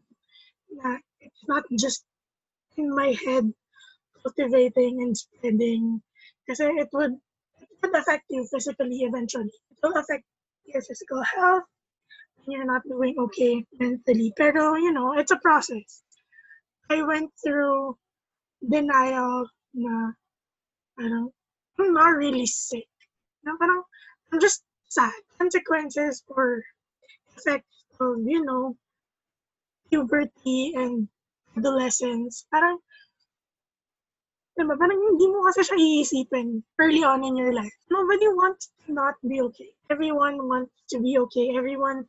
na 0.71 0.99
it's 1.21 1.45
not 1.47 1.65
just 1.79 2.05
in 2.77 2.95
my 2.95 3.15
head 3.25 3.53
cultivating 4.23 5.03
and 5.03 5.17
spreading. 5.17 6.03
Kasi 6.49 6.65
it 6.79 6.89
would, 6.93 7.19
it 7.61 7.79
would 7.83 7.95
affect 7.95 8.25
you 8.31 8.47
physically 8.51 9.03
eventually. 9.03 9.53
It 9.71 9.79
will 9.83 9.95
affect 9.95 10.25
your 10.67 10.83
physical 10.83 11.23
health. 11.23 11.65
You're 12.47 12.65
not 12.65 12.83
doing 12.89 13.15
okay 13.19 13.65
mentally. 13.79 14.33
Pero, 14.37 14.75
you 14.75 14.93
know, 14.93 15.15
it's 15.19 15.31
a 15.31 15.39
process. 15.39 16.03
I 16.91 17.03
went 17.03 17.31
through 17.43 17.97
denial 18.61 19.47
na 19.75 20.13
parang 20.99 21.31
I'm 21.79 21.95
not 21.95 22.19
really 22.19 22.47
sick. 22.47 22.89
Na 23.45 23.57
parang 23.57 23.83
I'm 24.33 24.41
just 24.41 24.63
sad. 24.91 25.15
Consequences 25.39 26.23
or 26.29 26.63
effects 27.37 27.85
of, 28.01 28.21
you 28.27 28.45
know, 28.45 28.77
puberty 29.91 30.75
and 30.77 31.09
adolescence. 31.57 32.47
Parang, 32.51 32.79
diba, 34.59 34.77
parang 34.77 35.01
hindi 35.01 35.27
mo 35.33 35.45
kasi 35.49 35.65
siya 35.65 35.77
iisipin 35.81 36.61
early 36.77 37.03
on 37.05 37.25
in 37.25 37.37
your 37.37 37.53
life. 37.57 37.73
Nobody 37.89 38.29
wants 38.37 38.69
to 38.85 38.93
not 38.93 39.17
be 39.25 39.41
okay. 39.41 39.73
Everyone 39.89 40.37
wants 40.45 40.73
to 40.93 41.01
be 41.01 41.17
okay. 41.29 41.57
Everyone 41.57 42.05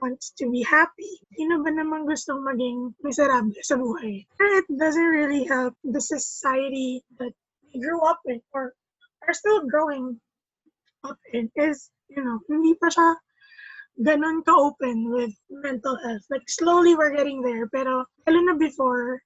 wants 0.00 0.32
to 0.38 0.48
be 0.48 0.62
happy. 0.62 1.20
Sino 1.36 1.60
ba 1.60 1.68
naman 1.68 2.08
gustong 2.08 2.40
maging 2.40 2.94
miserable 3.04 3.52
sa 3.60 3.76
buhay? 3.76 4.24
It 4.40 4.66
doesn't 4.70 5.12
really 5.12 5.44
help 5.44 5.74
the 5.84 6.00
society 6.00 7.04
that 7.20 7.34
we 7.68 7.80
grew 7.82 8.00
up 8.00 8.20
in 8.24 8.40
or 8.56 8.72
are 9.26 9.36
still 9.36 9.66
growing 9.68 10.16
up 11.04 11.18
in 11.34 11.50
is, 11.56 11.90
you 12.08 12.24
know, 12.24 12.40
hindi 12.48 12.74
pa 12.80 12.88
siya 12.88 13.08
ganun 13.98 14.46
ka-open 14.46 15.10
with 15.10 15.34
mental 15.50 15.98
health. 15.98 16.22
Like, 16.30 16.46
slowly 16.46 16.94
we're 16.94 17.14
getting 17.14 17.42
there. 17.42 17.66
Pero, 17.68 18.06
lalo 18.26 18.38
na 18.46 18.54
before, 18.54 19.20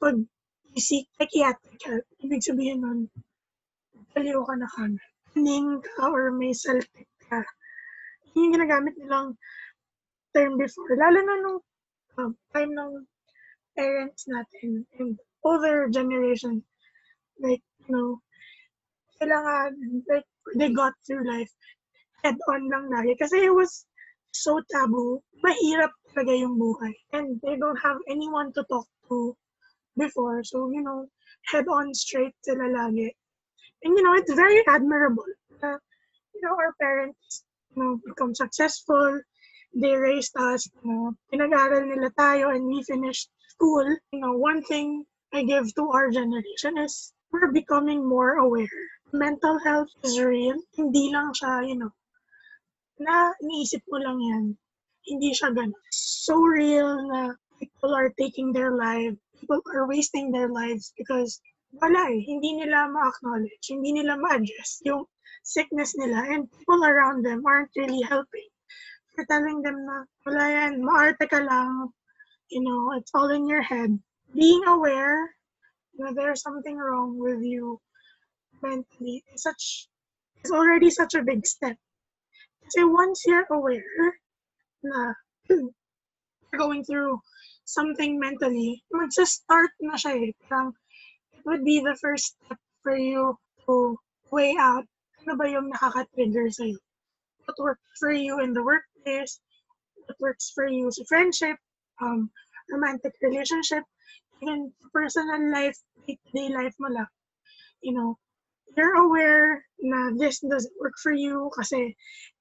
seek 0.00 0.26
psychiatric 0.76 1.80
help, 1.82 2.04
ibig 2.22 2.44
sabihin 2.44 2.84
nun, 2.84 3.00
baliw 4.14 4.42
ka 4.46 4.54
na 4.54 4.68
kagad. 4.70 4.98
Ning 5.34 5.78
ka 5.82 6.10
or 6.10 6.34
may 6.34 6.50
saltik 6.50 7.06
ka. 7.30 7.42
Yun 8.34 8.50
yung 8.50 8.54
ginagamit 8.58 8.94
nilang 8.98 9.34
term 10.34 10.58
before. 10.58 10.90
Lalo 10.94 11.18
na 11.22 11.34
nung 11.42 11.60
um, 12.18 12.32
time 12.54 12.72
ng 12.74 12.92
parents 13.78 14.26
natin 14.26 14.86
and 14.98 15.18
older 15.46 15.86
generation. 15.90 16.62
Like, 17.38 17.62
you 17.86 17.90
know, 17.94 18.18
kailangan, 19.22 19.74
like, 20.10 20.26
they 20.58 20.70
got 20.74 20.94
through 21.06 21.26
life 21.26 21.50
head-on 22.22 22.68
lang 22.68 22.86
lagi. 22.92 23.16
Kasi 23.16 23.48
it 23.48 23.54
was 23.54 23.86
so 24.32 24.60
taboo. 24.68 25.20
Mahirap 25.40 25.92
talaga 26.12 26.32
yung 26.36 26.60
buhay. 26.60 26.92
And 27.16 27.40
they 27.40 27.56
don't 27.56 27.78
have 27.80 27.98
anyone 28.08 28.52
to 28.54 28.62
talk 28.68 28.86
to 29.08 29.34
before. 29.96 30.42
So, 30.44 30.70
you 30.70 30.82
know, 30.82 31.06
head-on 31.46 31.94
straight 31.94 32.34
sila 32.42 32.68
lagi. 32.68 33.10
And, 33.82 33.96
you 33.96 34.02
know, 34.02 34.14
it's 34.14 34.32
very 34.34 34.62
admirable. 34.68 35.26
Uh, 35.62 35.78
you 36.34 36.40
know, 36.42 36.54
our 36.56 36.74
parents, 36.80 37.44
you 37.74 37.82
know, 37.82 38.00
become 38.04 38.34
successful. 38.34 39.20
They 39.74 39.94
raised 39.94 40.36
us, 40.36 40.68
you 40.82 40.90
know, 40.90 41.14
pinag-aral 41.32 41.86
nila 41.86 42.10
tayo 42.18 42.50
and 42.54 42.66
we 42.66 42.82
finished 42.82 43.30
school. 43.48 43.86
You 44.12 44.20
know, 44.20 44.34
one 44.34 44.62
thing 44.64 45.06
I 45.32 45.44
give 45.44 45.72
to 45.74 45.84
our 45.90 46.10
generation 46.10 46.78
is 46.78 47.12
we're 47.30 47.52
becoming 47.52 48.02
more 48.02 48.42
aware. 48.42 48.66
Mental 49.12 49.58
health 49.62 49.88
is 50.02 50.18
real. 50.18 50.58
Hindi 50.74 51.14
lang 51.14 51.30
siya, 51.34 51.66
you 51.66 51.78
know, 51.78 51.94
na 52.98 53.32
iniisip 53.40 53.80
mo 53.88 53.98
lang 54.02 54.18
yan. 54.20 54.44
Hindi 55.06 55.30
siya 55.32 55.54
ganun. 55.54 55.74
So 55.90 56.36
real 56.36 57.06
na 57.08 57.34
people 57.58 57.94
are 57.94 58.12
taking 58.18 58.52
their 58.52 58.74
life, 58.74 59.14
people 59.40 59.60
are 59.74 59.88
wasting 59.88 60.30
their 60.30 60.48
lives 60.48 60.92
because 60.96 61.40
wala 61.72 62.10
eh, 62.12 62.20
hindi 62.20 62.60
nila 62.60 62.90
ma-acknowledge, 62.90 63.64
hindi 63.70 63.92
nila 63.94 64.18
ma-address 64.18 64.82
yung 64.84 65.06
sickness 65.42 65.96
nila 65.96 66.26
and 66.28 66.50
people 66.50 66.84
around 66.84 67.24
them 67.24 67.46
aren't 67.46 67.72
really 67.76 68.02
helping. 68.02 68.50
For 69.14 69.24
telling 69.26 69.62
them 69.62 69.86
na, 69.86 70.04
wala 70.26 70.44
yan, 70.50 70.82
maarte 70.82 71.24
ka 71.30 71.40
lang, 71.40 71.90
you 72.50 72.62
know, 72.62 72.92
it's 72.98 73.10
all 73.14 73.30
in 73.30 73.48
your 73.48 73.62
head. 73.62 73.98
Being 74.34 74.62
aware 74.66 75.34
na 75.98 76.12
there's 76.12 76.42
something 76.42 76.76
wrong 76.76 77.18
with 77.18 77.42
you 77.42 77.80
mentally 78.62 79.24
is 79.34 79.42
such, 79.42 79.88
is 80.44 80.50
already 80.50 80.90
such 80.90 81.14
a 81.14 81.26
big 81.26 81.46
step. 81.46 81.76
Kasi 82.66 82.84
once 82.86 83.24
you're 83.26 83.46
aware 83.50 84.20
na 84.82 85.14
you're 85.50 86.58
going 86.58 86.84
through 86.84 87.18
something 87.72 88.18
mentally, 88.18 88.82
magsa-start 88.90 89.70
na 89.80 89.94
siya 89.94 90.30
eh. 90.30 90.32
Parang, 90.50 90.74
it 91.32 91.46
would 91.46 91.64
be 91.64 91.80
the 91.80 91.96
first 92.02 92.36
step 92.36 92.58
for 92.82 92.96
you 92.96 93.38
to 93.66 93.96
weigh 94.30 94.56
out 94.58 94.84
ano 95.26 95.36
ba 95.36 95.46
yung 95.46 95.68
nakaka-trigger 95.68 96.48
sa'yo. 96.48 96.78
What 97.44 97.58
works 97.60 97.98
for 98.00 98.12
you 98.12 98.40
in 98.40 98.56
the 98.56 98.64
workplace, 98.64 99.40
what 100.08 100.16
works 100.20 100.48
for 100.54 100.66
you 100.66 100.88
sa 100.90 101.04
friendship, 101.04 101.56
um, 102.00 102.30
romantic 102.72 103.12
relationship, 103.20 103.84
even 104.40 104.72
personal 104.92 105.40
life, 105.52 105.76
day-to-day 106.06 106.48
life 106.56 106.74
mo 106.80 106.88
lang. 106.88 107.10
You 107.84 107.92
know, 107.94 108.10
you're 108.76 108.96
aware 108.96 109.60
na 109.80 110.14
this 110.16 110.40
doesn't 110.40 110.80
work 110.80 110.96
for 111.02 111.12
you 111.12 111.50
kasi 111.56 111.92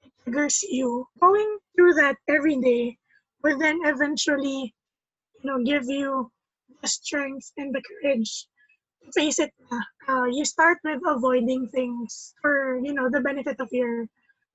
it 0.04 0.12
triggers 0.24 0.64
you. 0.64 1.04
Going 1.20 1.60
through 1.76 2.00
that 2.00 2.16
every 2.32 2.56
day 2.64 2.96
will 3.44 3.60
then 3.60 3.80
eventually, 3.84 4.74
you 5.42 5.50
know, 5.50 5.64
give 5.64 5.86
you 5.88 6.32
the 6.82 6.88
strength 6.88 7.52
and 7.58 7.74
the 7.74 7.82
courage 7.82 8.48
to 9.06 9.12
face 9.12 9.40
it. 9.40 9.52
Uh, 10.08 10.26
you 10.26 10.46
start 10.46 10.78
with 10.84 11.02
avoiding 11.08 11.68
things 11.70 12.34
for, 12.42 12.80
you 12.84 12.94
know, 12.94 13.10
the 13.10 13.22
benefit 13.22 13.60
of 13.60 13.70
your 13.72 14.06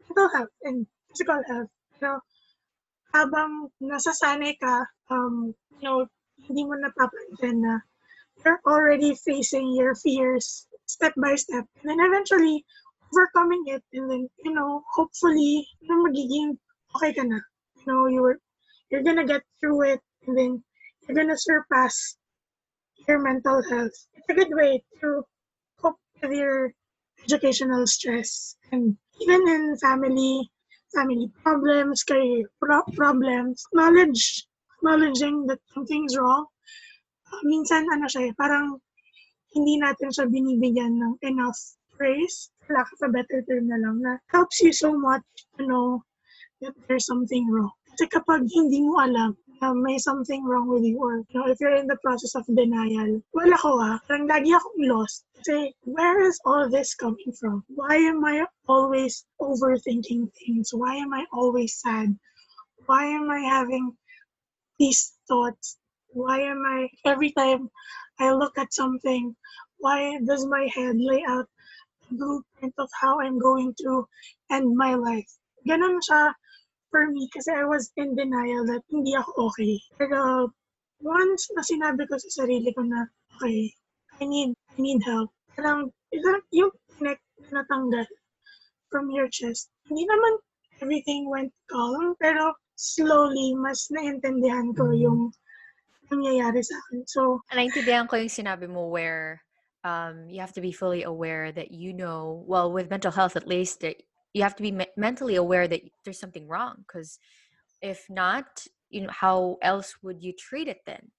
mental 0.08 0.28
health 0.34 0.54
and 0.62 0.86
physical 1.10 1.40
health. 1.46 1.70
You 2.00 2.08
know, 2.08 2.18
habang 3.14 3.70
nasasanay 3.82 4.58
ka, 4.58 4.84
um, 5.10 5.54
you 5.78 5.84
know, 5.86 6.06
hindi 6.44 6.64
mo 6.64 6.74
napapansin 6.76 7.62
na 7.62 7.78
you're 8.44 8.60
already 8.66 9.14
facing 9.14 9.72
your 9.78 9.94
fears 9.94 10.66
step 10.86 11.14
by 11.16 11.34
step. 11.36 11.64
And 11.80 11.86
then 11.88 12.00
eventually, 12.02 12.64
overcoming 13.14 13.62
it. 13.66 13.82
And 13.92 14.10
then, 14.10 14.28
you 14.44 14.52
know, 14.52 14.82
hopefully, 14.92 15.66
na 15.82 15.94
magiging 16.02 16.58
okay 16.96 17.14
ka 17.14 17.22
na. 17.22 17.38
You 17.78 17.86
know, 17.86 18.06
you're, 18.10 18.38
you're 18.90 19.06
gonna 19.06 19.24
get 19.24 19.42
through 19.60 19.94
it. 19.94 20.00
And 20.26 20.36
then, 20.36 20.52
you're 21.06 21.16
gonna 21.16 21.36
surpass 21.36 22.16
your 23.08 23.20
mental 23.20 23.62
health. 23.68 23.92
It's 24.14 24.28
a 24.30 24.34
good 24.34 24.52
way 24.52 24.82
to 25.00 25.22
cope 25.80 25.98
with 26.22 26.32
your 26.32 26.72
educational 27.24 27.86
stress. 27.86 28.56
And 28.72 28.96
even 29.20 29.48
in 29.48 29.76
family, 29.78 30.50
family 30.94 31.30
problems, 31.42 32.02
career 32.04 32.48
pro- 32.60 32.88
problems, 32.94 33.64
knowledge, 33.72 34.46
acknowledging 34.78 35.46
that 35.46 35.60
something's 35.72 36.16
wrong, 36.16 36.46
uh, 37.32 37.40
minsan 37.44 37.84
ano 37.92 38.06
siya, 38.06 38.30
eh, 38.30 38.32
parang 38.36 38.80
hindi 39.54 39.78
natin 39.78 40.10
siya 40.10 40.26
binibigyan 40.26 40.98
ng 40.98 41.14
enough 41.22 41.58
praise, 41.94 42.50
lack 42.68 42.88
of 42.90 43.00
a 43.06 43.10
better 43.12 43.40
term 43.46 43.70
na 43.70 43.78
lang, 43.78 44.02
na 44.02 44.18
helps 44.32 44.60
you 44.60 44.72
so 44.72 44.92
much 44.96 45.22
to 45.56 45.66
know 45.66 46.02
that 46.60 46.74
there's 46.88 47.06
something 47.06 47.46
wrong. 47.52 47.70
Kasi 47.94 48.10
kapag 48.10 48.42
hindi 48.50 48.82
mo 48.82 48.98
alam 48.98 49.38
na 49.64 49.72
may 49.72 49.96
something 49.96 50.44
wrong 50.44 50.68
with 50.68 50.84
you 50.84 51.00
or 51.00 51.24
you 51.24 51.40
know, 51.40 51.48
if 51.48 51.56
you're 51.58 51.74
in 51.74 51.86
the 51.86 51.96
process 52.04 52.34
of 52.36 52.44
denial, 52.52 53.16
wala 53.32 53.56
ko 53.56 53.80
ah, 53.80 53.96
parang 54.04 54.28
lagi 54.28 54.52
akong 54.52 54.80
lost. 54.84 55.24
Kasi 55.40 55.72
where 55.88 56.20
is 56.20 56.36
all 56.44 56.68
this 56.68 56.92
coming 56.92 57.32
from? 57.40 57.64
Why 57.72 57.96
am 57.96 58.20
I 58.28 58.44
always 58.68 59.24
overthinking 59.40 60.28
things? 60.36 60.68
Why 60.76 61.00
am 61.00 61.16
I 61.16 61.24
always 61.32 61.80
sad? 61.80 62.12
Why 62.84 63.08
am 63.08 63.32
I 63.32 63.40
having 63.40 63.96
these 64.76 65.16
thoughts? 65.24 65.80
Why 66.12 66.44
am 66.44 66.60
I, 66.68 66.92
every 67.08 67.32
time 67.32 67.72
I 68.20 68.36
look 68.36 68.60
at 68.60 68.76
something, 68.76 69.32
why 69.80 70.20
does 70.28 70.44
my 70.44 70.68
head 70.76 71.00
lay 71.00 71.24
out 71.24 71.48
a 72.12 72.14
blueprint 72.14 72.76
of 72.76 72.92
how 73.00 73.16
I'm 73.16 73.40
going 73.40 73.72
to 73.80 74.04
end 74.52 74.76
my 74.76 74.92
life? 74.92 75.32
Ganun 75.64 76.04
siya 76.04 76.36
for 76.94 77.10
me 77.10 77.26
kasi 77.34 77.50
I 77.50 77.66
was 77.66 77.90
in 77.98 78.14
denial 78.14 78.62
that 78.70 78.86
hindi 78.86 79.18
ako 79.18 79.50
okay. 79.50 79.74
Pero 79.98 80.46
once 81.02 81.50
na 81.58 81.66
sinabi 81.66 82.06
ko 82.06 82.14
sa 82.14 82.46
sarili 82.46 82.70
ko 82.70 82.86
na, 82.86 83.10
okay, 83.34 83.66
I 84.22 84.30
need, 84.30 84.54
I 84.54 84.78
need 84.78 85.02
help. 85.02 85.34
Parang, 85.58 85.90
yung 86.54 86.70
connect 86.94 87.26
na 87.50 87.66
natanggal 87.66 88.06
from 88.94 89.10
your 89.10 89.26
chest. 89.26 89.74
Hindi 89.90 90.06
naman 90.06 90.38
everything 90.78 91.26
went 91.26 91.50
calm, 91.66 92.14
pero 92.22 92.54
slowly, 92.78 93.58
mas 93.58 93.90
naintindihan 93.90 94.70
ko 94.78 94.94
yung 94.94 95.34
nangyayari 96.14 96.62
sa 96.62 96.78
akin. 96.78 97.02
So, 97.10 97.42
Naintindihan 97.50 98.06
ko 98.06 98.22
yung 98.22 98.30
sinabi 98.30 98.70
mo 98.70 98.86
where 98.86 99.42
um, 99.82 100.30
you 100.30 100.38
have 100.38 100.54
to 100.54 100.62
be 100.62 100.70
fully 100.70 101.02
aware 101.02 101.50
that 101.50 101.74
you 101.74 101.90
know, 101.90 102.46
well, 102.46 102.70
with 102.70 102.86
mental 102.86 103.10
health 103.10 103.34
at 103.34 103.50
least, 103.50 103.82
that 103.82 103.98
you 104.34 104.42
have 104.42 104.56
to 104.56 104.62
be 104.62 104.72
me- 104.72 104.92
mentally 104.96 105.36
aware 105.36 105.66
that 105.68 105.80
there's 106.04 106.18
something 106.20 106.46
wrong. 106.48 106.84
Because 106.86 107.18
if 107.80 108.04
not, 108.10 108.66
you 108.90 109.02
know, 109.02 109.10
how 109.10 109.56
else 109.62 109.96
would 110.02 110.22
you 110.22 110.32
treat 110.36 110.68
it 110.68 110.80
then? 110.84 111.10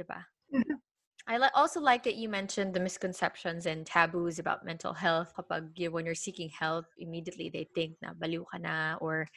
Diba? 0.00 0.24
Mhm. 0.52 0.80
I 1.28 1.38
also 1.54 1.80
like 1.80 2.02
that 2.02 2.16
you 2.16 2.28
mentioned 2.28 2.74
the 2.74 2.80
misconceptions 2.80 3.66
and 3.66 3.86
taboos 3.86 4.40
about 4.40 4.64
mental 4.64 4.92
health. 4.92 5.32
Kapag 5.38 5.78
you, 5.78 5.92
when 5.92 6.04
you're 6.04 6.16
seeking 6.16 6.48
help, 6.50 6.86
immediately 6.98 7.48
they 7.48 7.68
think 7.76 7.94
na 8.02 8.12
baliw 8.12 8.44
ka 8.50 8.58
na 8.58 8.96
or 9.00 9.28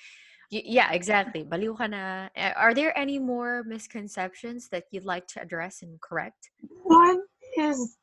yeah, 0.50 0.92
exactly. 0.94 1.44
Baliw 1.44 1.78
ka 1.78 1.88
na. 1.88 2.30
Are 2.56 2.74
there 2.74 2.98
any 2.98 3.20
more 3.20 3.64
misconceptions 3.68 4.70
that 4.70 4.86
you'd 4.92 5.06
like 5.06 5.28
to 5.28 5.42
address 5.42 5.84
and 5.84 6.00
correct? 6.02 6.50
one 6.84 7.22
is 7.58 7.98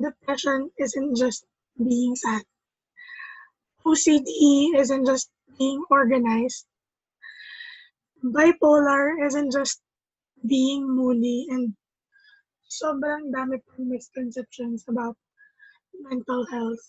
depression 0.00 0.70
isn't 0.78 1.16
just 1.16 1.46
being 1.78 2.16
sad. 2.16 2.42
OCD 3.86 4.78
isn't 4.78 5.06
just 5.06 5.30
being 5.58 5.84
organized. 5.90 6.66
Bipolar 8.22 9.26
isn't 9.26 9.52
just 9.52 9.82
being 10.46 10.86
moody 10.86 11.46
and 11.50 11.74
sobrang 12.70 13.30
dami 13.34 13.58
pang 13.66 13.90
misconceptions 13.90 14.84
about 14.88 15.16
mental 15.98 16.46
health. 16.46 16.82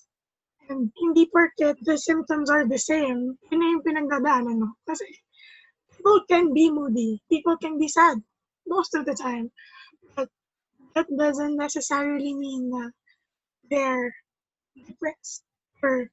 And 0.70 0.92
hindi 0.96 1.28
porket 1.28 1.76
the 1.84 1.98
symptoms 1.98 2.50
are 2.50 2.66
the 2.66 2.80
same, 2.80 3.36
yun 3.52 3.60
na 3.60 3.68
yung 3.76 3.84
pinagdadaanan 3.84 4.64
mo. 4.64 4.70
Kasi 4.88 5.04
people 5.92 6.24
can 6.30 6.54
be 6.54 6.72
moody, 6.72 7.20
people 7.28 7.58
can 7.60 7.76
be 7.76 7.92
sad 7.92 8.22
most 8.64 8.96
of 8.96 9.04
the 9.04 9.14
time. 9.14 9.52
But 10.16 10.30
that 10.96 11.10
doesn't 11.12 11.58
necessarily 11.58 12.34
mean 12.34 12.72
that 12.72 12.92
they're 13.70 14.16
depressed 14.78 15.44
or 15.84 16.08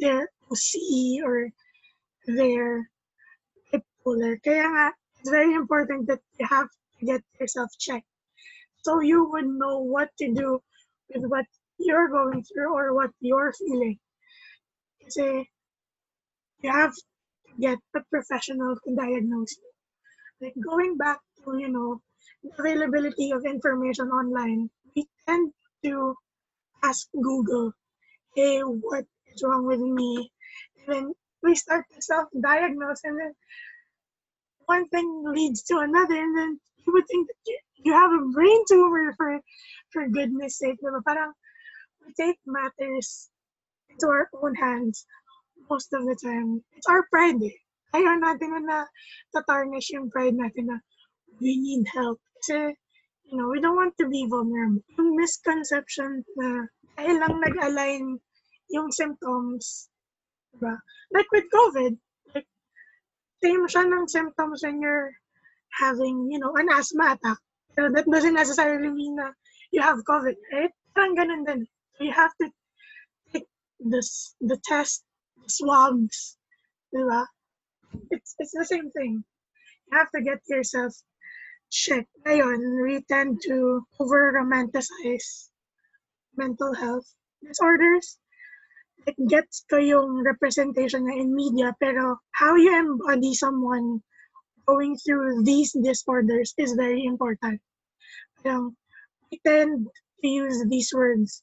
they're 0.00 0.28
OCD 0.50 1.22
or 1.24 1.50
they're 2.26 2.88
bipolar. 3.72 4.36
Kaya 4.42 4.66
nga, 4.68 4.92
it's 5.20 5.30
very 5.30 5.54
important 5.54 6.06
that 6.08 6.20
you 6.38 6.46
have 6.48 6.68
to 6.98 7.06
get 7.06 7.22
yourself 7.38 7.70
checked 7.78 8.06
so 8.82 9.00
you 9.00 9.30
would 9.30 9.46
know 9.46 9.78
what 9.78 10.10
to 10.18 10.34
do 10.34 10.60
with 11.14 11.24
what 11.30 11.46
you're 11.78 12.08
going 12.08 12.42
through 12.42 12.74
or 12.74 12.94
what 12.94 13.10
you're 13.20 13.52
feeling. 13.52 13.98
Kasi 15.02 15.46
you 16.62 16.70
have 16.70 16.94
to 16.94 17.02
get 17.60 17.78
a 17.94 18.00
professional 18.10 18.74
to 18.74 18.94
diagnose 18.94 19.54
you. 19.54 19.70
Like 20.42 20.54
going 20.58 20.96
back 20.96 21.18
to, 21.44 21.58
you 21.58 21.68
know, 21.68 22.02
the 22.42 22.50
availability 22.58 23.30
of 23.30 23.44
information 23.46 24.10
online, 24.10 24.70
we 24.94 25.06
tend 25.26 25.52
to 25.84 26.14
ask 26.82 27.06
Google, 27.14 27.72
hey, 28.34 28.60
what 28.62 29.04
is 29.34 29.42
wrong 29.42 29.66
with 29.66 29.80
me? 29.80 30.30
And 30.78 30.88
then 30.88 31.04
we 31.42 31.54
start 31.54 31.84
to 31.92 32.02
self-diagnose 32.02 33.00
and 33.04 33.18
then 33.18 33.32
one 34.66 34.88
thing 34.88 35.24
leads 35.26 35.62
to 35.64 35.78
another 35.78 36.14
and 36.14 36.36
then 36.36 36.60
you 36.86 36.92
would 36.92 37.06
think 37.08 37.26
that 37.28 37.42
you, 37.46 37.58
you 37.84 37.92
have 37.92 38.12
a 38.12 38.30
brain 38.32 38.62
tumor 38.68 39.14
for 39.16 39.40
for 39.90 40.08
goodness 40.08 40.58
sake. 40.58 40.78
Diba? 40.82 41.02
Parang 41.04 41.32
we 42.06 42.12
take 42.14 42.38
matters 42.46 43.30
into 43.90 44.06
our 44.06 44.28
own 44.42 44.54
hands 44.54 45.06
most 45.70 45.92
of 45.92 46.02
the 46.04 46.16
time. 46.22 46.62
It's 46.76 46.88
our 46.88 47.06
pride 47.10 47.42
eh. 47.42 47.58
Ayaw 47.92 48.18
natin 48.24 48.56
na 48.56 48.88
na-tarnish 49.36 49.92
yung 49.92 50.08
pride 50.08 50.34
natin 50.34 50.72
na 50.72 50.76
we 51.38 51.60
need 51.60 51.84
help. 51.92 52.18
Kasi, 52.40 52.72
you 53.28 53.36
know, 53.36 53.52
we 53.52 53.60
don't 53.60 53.76
want 53.76 53.92
to 54.00 54.08
be 54.08 54.24
vulnerable. 54.24 54.80
Yung 54.96 55.12
misconception 55.12 56.24
na 56.40 56.66
dahil 56.96 57.20
lang 57.20 57.36
nag-align 57.40 58.16
yung 58.72 58.90
symptoms, 58.90 59.88
diba? 60.56 60.80
Like 61.12 61.28
with 61.30 61.44
COVID, 61.52 61.92
like, 62.34 62.48
same 63.44 63.68
siya 63.68 63.84
ng 63.84 64.08
symptoms 64.08 64.64
when 64.64 64.80
you're 64.80 65.12
having, 65.78 66.28
you 66.32 66.40
know, 66.40 66.56
an 66.56 66.68
asthma 66.72 67.16
attack. 67.16 67.38
That 67.76 68.04
doesn't 68.04 68.34
necessarily 68.36 68.88
mean 68.88 69.16
na 69.16 69.32
you 69.72 69.80
have 69.80 70.04
COVID, 70.04 70.36
right? 70.52 70.72
Parang 70.96 71.16
ganun 71.16 71.44
din. 71.48 71.64
So 71.96 72.04
you 72.04 72.12
have 72.12 72.32
to 72.40 72.48
take 73.32 73.48
this, 73.80 74.36
the 74.40 74.60
test, 74.64 75.04
the 75.40 75.48
swabs, 75.48 76.36
diba? 76.92 77.24
It's, 78.10 78.36
it's 78.38 78.52
the 78.52 78.64
same 78.64 78.90
thing. 78.92 79.24
You 79.90 79.98
have 79.98 80.12
to 80.12 80.20
get 80.20 80.40
yourself 80.48 80.92
checked. 81.72 82.12
Ngayon, 82.28 82.84
we 82.84 83.00
tend 83.08 83.40
to 83.48 83.80
over-romanticize 84.00 85.48
mental 86.36 86.74
health 86.76 87.08
disorders. 87.40 88.20
It 89.06 89.18
gets 89.26 89.66
ko 89.66 89.82
yung 89.82 90.22
representation 90.22 91.10
in 91.10 91.34
media, 91.34 91.74
pero 91.80 92.22
how 92.38 92.54
you 92.54 92.70
embody 92.70 93.34
someone 93.34 93.98
going 94.66 94.94
through 95.02 95.42
these 95.42 95.74
disorders 95.74 96.54
is 96.56 96.78
very 96.78 97.04
important. 97.04 97.58
Parang, 98.42 98.76
we 99.30 99.40
tend 99.42 99.86
to 100.22 100.28
use 100.28 100.62
these 100.70 100.94
words 100.94 101.42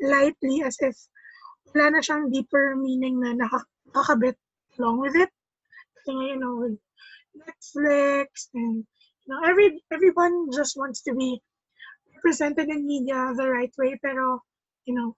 lightly 0.00 0.60
as 0.64 0.76
if 0.80 0.96
wala 1.72 1.92
na 1.92 2.00
siyang 2.04 2.32
deeper 2.32 2.76
meaning 2.76 3.20
na 3.20 3.32
naka- 3.36 3.70
nakakabit 3.92 4.36
along 4.78 5.00
with 5.00 5.16
it. 5.16 5.30
You 6.08 6.36
know, 6.36 6.56
with 6.56 6.76
Netflix 7.36 8.50
and 8.56 8.82
you 8.82 9.28
know, 9.28 9.40
every 9.46 9.78
everyone 9.92 10.50
just 10.50 10.74
wants 10.76 11.04
to 11.06 11.14
be 11.14 11.38
represented 12.16 12.68
in 12.68 12.88
media 12.88 13.30
the 13.36 13.46
right 13.46 13.72
way, 13.78 13.94
pero 14.02 14.42
you 14.84 14.94
know, 14.96 15.14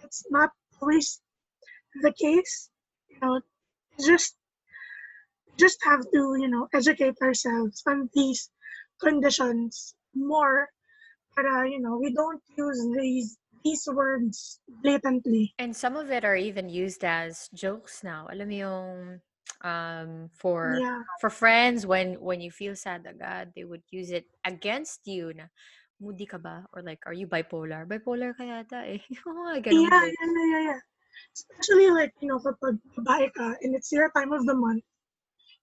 that's 0.00 0.24
not 0.30 0.50
always 0.80 1.20
the 2.02 2.12
case. 2.12 2.70
You 3.08 3.18
know, 3.22 3.40
just 4.04 4.36
just 5.58 5.78
have 5.84 6.00
to 6.12 6.36
you 6.38 6.48
know 6.48 6.68
educate 6.74 7.14
ourselves 7.22 7.82
on 7.86 8.10
these 8.14 8.50
conditions 9.00 9.94
more 10.14 10.68
para 11.34 11.68
you 11.68 11.80
know 11.80 11.98
we 11.98 12.12
don't 12.14 12.42
use 12.56 12.80
these 12.98 13.38
these 13.64 13.86
words 13.90 14.60
blatantly 14.82 15.54
And 15.58 15.74
some 15.74 15.96
of 15.96 16.10
it 16.10 16.24
are 16.24 16.36
even 16.36 16.68
used 16.68 17.04
as 17.04 17.48
jokes 17.54 18.02
now. 18.02 18.26
Alam 18.28 18.48
mo 18.50 18.56
yung 18.58 18.90
um 19.64 20.28
for 20.34 20.76
yeah 20.82 21.00
for 21.22 21.30
friends 21.30 21.86
when 21.86 22.18
when 22.20 22.42
you 22.42 22.50
feel 22.50 22.74
sad 22.74 23.06
agad, 23.06 23.54
they 23.54 23.64
would 23.64 23.86
use 23.90 24.10
it 24.10 24.26
against 24.44 25.06
you 25.06 25.32
na 25.32 25.46
moody 26.04 26.28
ka 26.28 26.36
ba? 26.36 26.68
Or 26.76 26.84
like, 26.84 27.00
are 27.08 27.16
you 27.16 27.26
bipolar? 27.26 27.88
Bipolar 27.88 28.36
ka 28.36 28.44
yata 28.44 28.84
eh. 28.84 29.00
Oo 29.26 29.48
nga, 29.48 29.56
ganun 29.64 29.88
Yeah, 29.88 30.04
yeah, 30.04 30.30
yeah, 30.36 30.48
yeah, 30.52 30.62
yeah. 30.68 30.82
Especially 31.32 31.88
like, 31.90 32.12
you 32.20 32.28
know, 32.28 32.38
kapag 32.44 32.76
babae 33.00 33.32
ka 33.32 33.56
and 33.64 33.72
it's 33.72 33.88
your 33.88 34.12
time 34.12 34.36
of 34.36 34.44
the 34.44 34.52
month, 34.54 34.84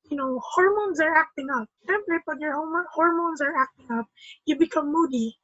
you 0.10 0.18
know, 0.18 0.42
hormones 0.42 1.00
are 1.00 1.14
acting 1.14 1.48
up. 1.54 1.70
Siyempre, 1.86 2.20
pag 2.26 2.42
your 2.42 2.58
hormo- 2.58 2.90
hormones 2.92 3.40
are 3.40 3.56
acting 3.56 3.90
up, 3.94 4.08
you 4.50 4.58
become 4.58 4.92
moody. 4.92 5.38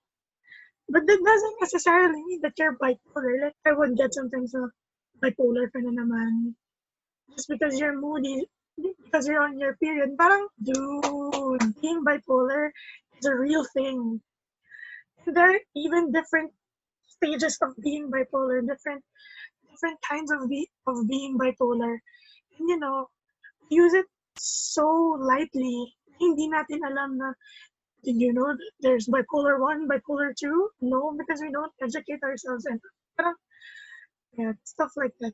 But 0.89 1.05
that 1.05 1.19
doesn't 1.23 1.57
necessarily 1.61 2.19
mean 2.23 2.41
that 2.43 2.55
you're 2.57 2.75
bipolar. 2.79 3.51
Like, 3.51 3.59
I 3.67 3.71
would 3.75 3.95
get 3.95 4.15
sometimes 4.15 4.55
na 4.55 4.71
bipolar 5.23 5.71
ka 5.71 5.79
na 5.83 5.91
naman. 5.91 6.55
Just 7.35 7.51
because 7.51 7.79
you're 7.79 7.99
moody, 7.99 8.47
because 8.77 9.27
you're 9.27 9.43
on 9.43 9.59
your 9.59 9.75
period. 9.77 10.15
Parang, 10.17 10.47
dude, 10.63 11.75
being 11.81 12.03
bipolar 12.03 12.71
is 13.19 13.27
a 13.27 13.35
real 13.35 13.65
thing. 13.75 14.21
There 15.28 15.55
are 15.55 15.59
even 15.75 16.11
different 16.11 16.53
stages 17.07 17.57
of 17.61 17.75
being 17.84 18.09
bipolar, 18.09 18.65
different 18.65 19.03
different 19.69 19.99
kinds 20.09 20.32
of 20.32 20.49
be 20.49 20.69
of 20.88 21.07
being 21.07 21.38
bipolar. 21.38 21.97
And 22.57 22.69
you 22.69 22.80
know, 22.80 23.09
use 23.69 23.93
it 23.93 24.05
so 24.38 24.88
lightly. 25.19 25.93
Hindi 26.19 26.49
natin 26.49 26.82
alam 26.82 27.17
na 27.17 27.34
did 28.03 28.17
you 28.17 28.34
know 28.34 28.55
there's 28.80 29.07
bipolar 29.07 29.59
1, 29.59 29.88
bipolar 29.88 30.34
2? 30.34 30.69
No, 30.82 31.13
because 31.17 31.41
we 31.41 31.51
don't 31.51 31.73
educate 31.84 32.23
ourselves 32.23 32.65
and 32.65 32.80
yeah, 34.38 34.53
stuff 34.63 34.91
like 34.95 35.13
that. 35.19 35.34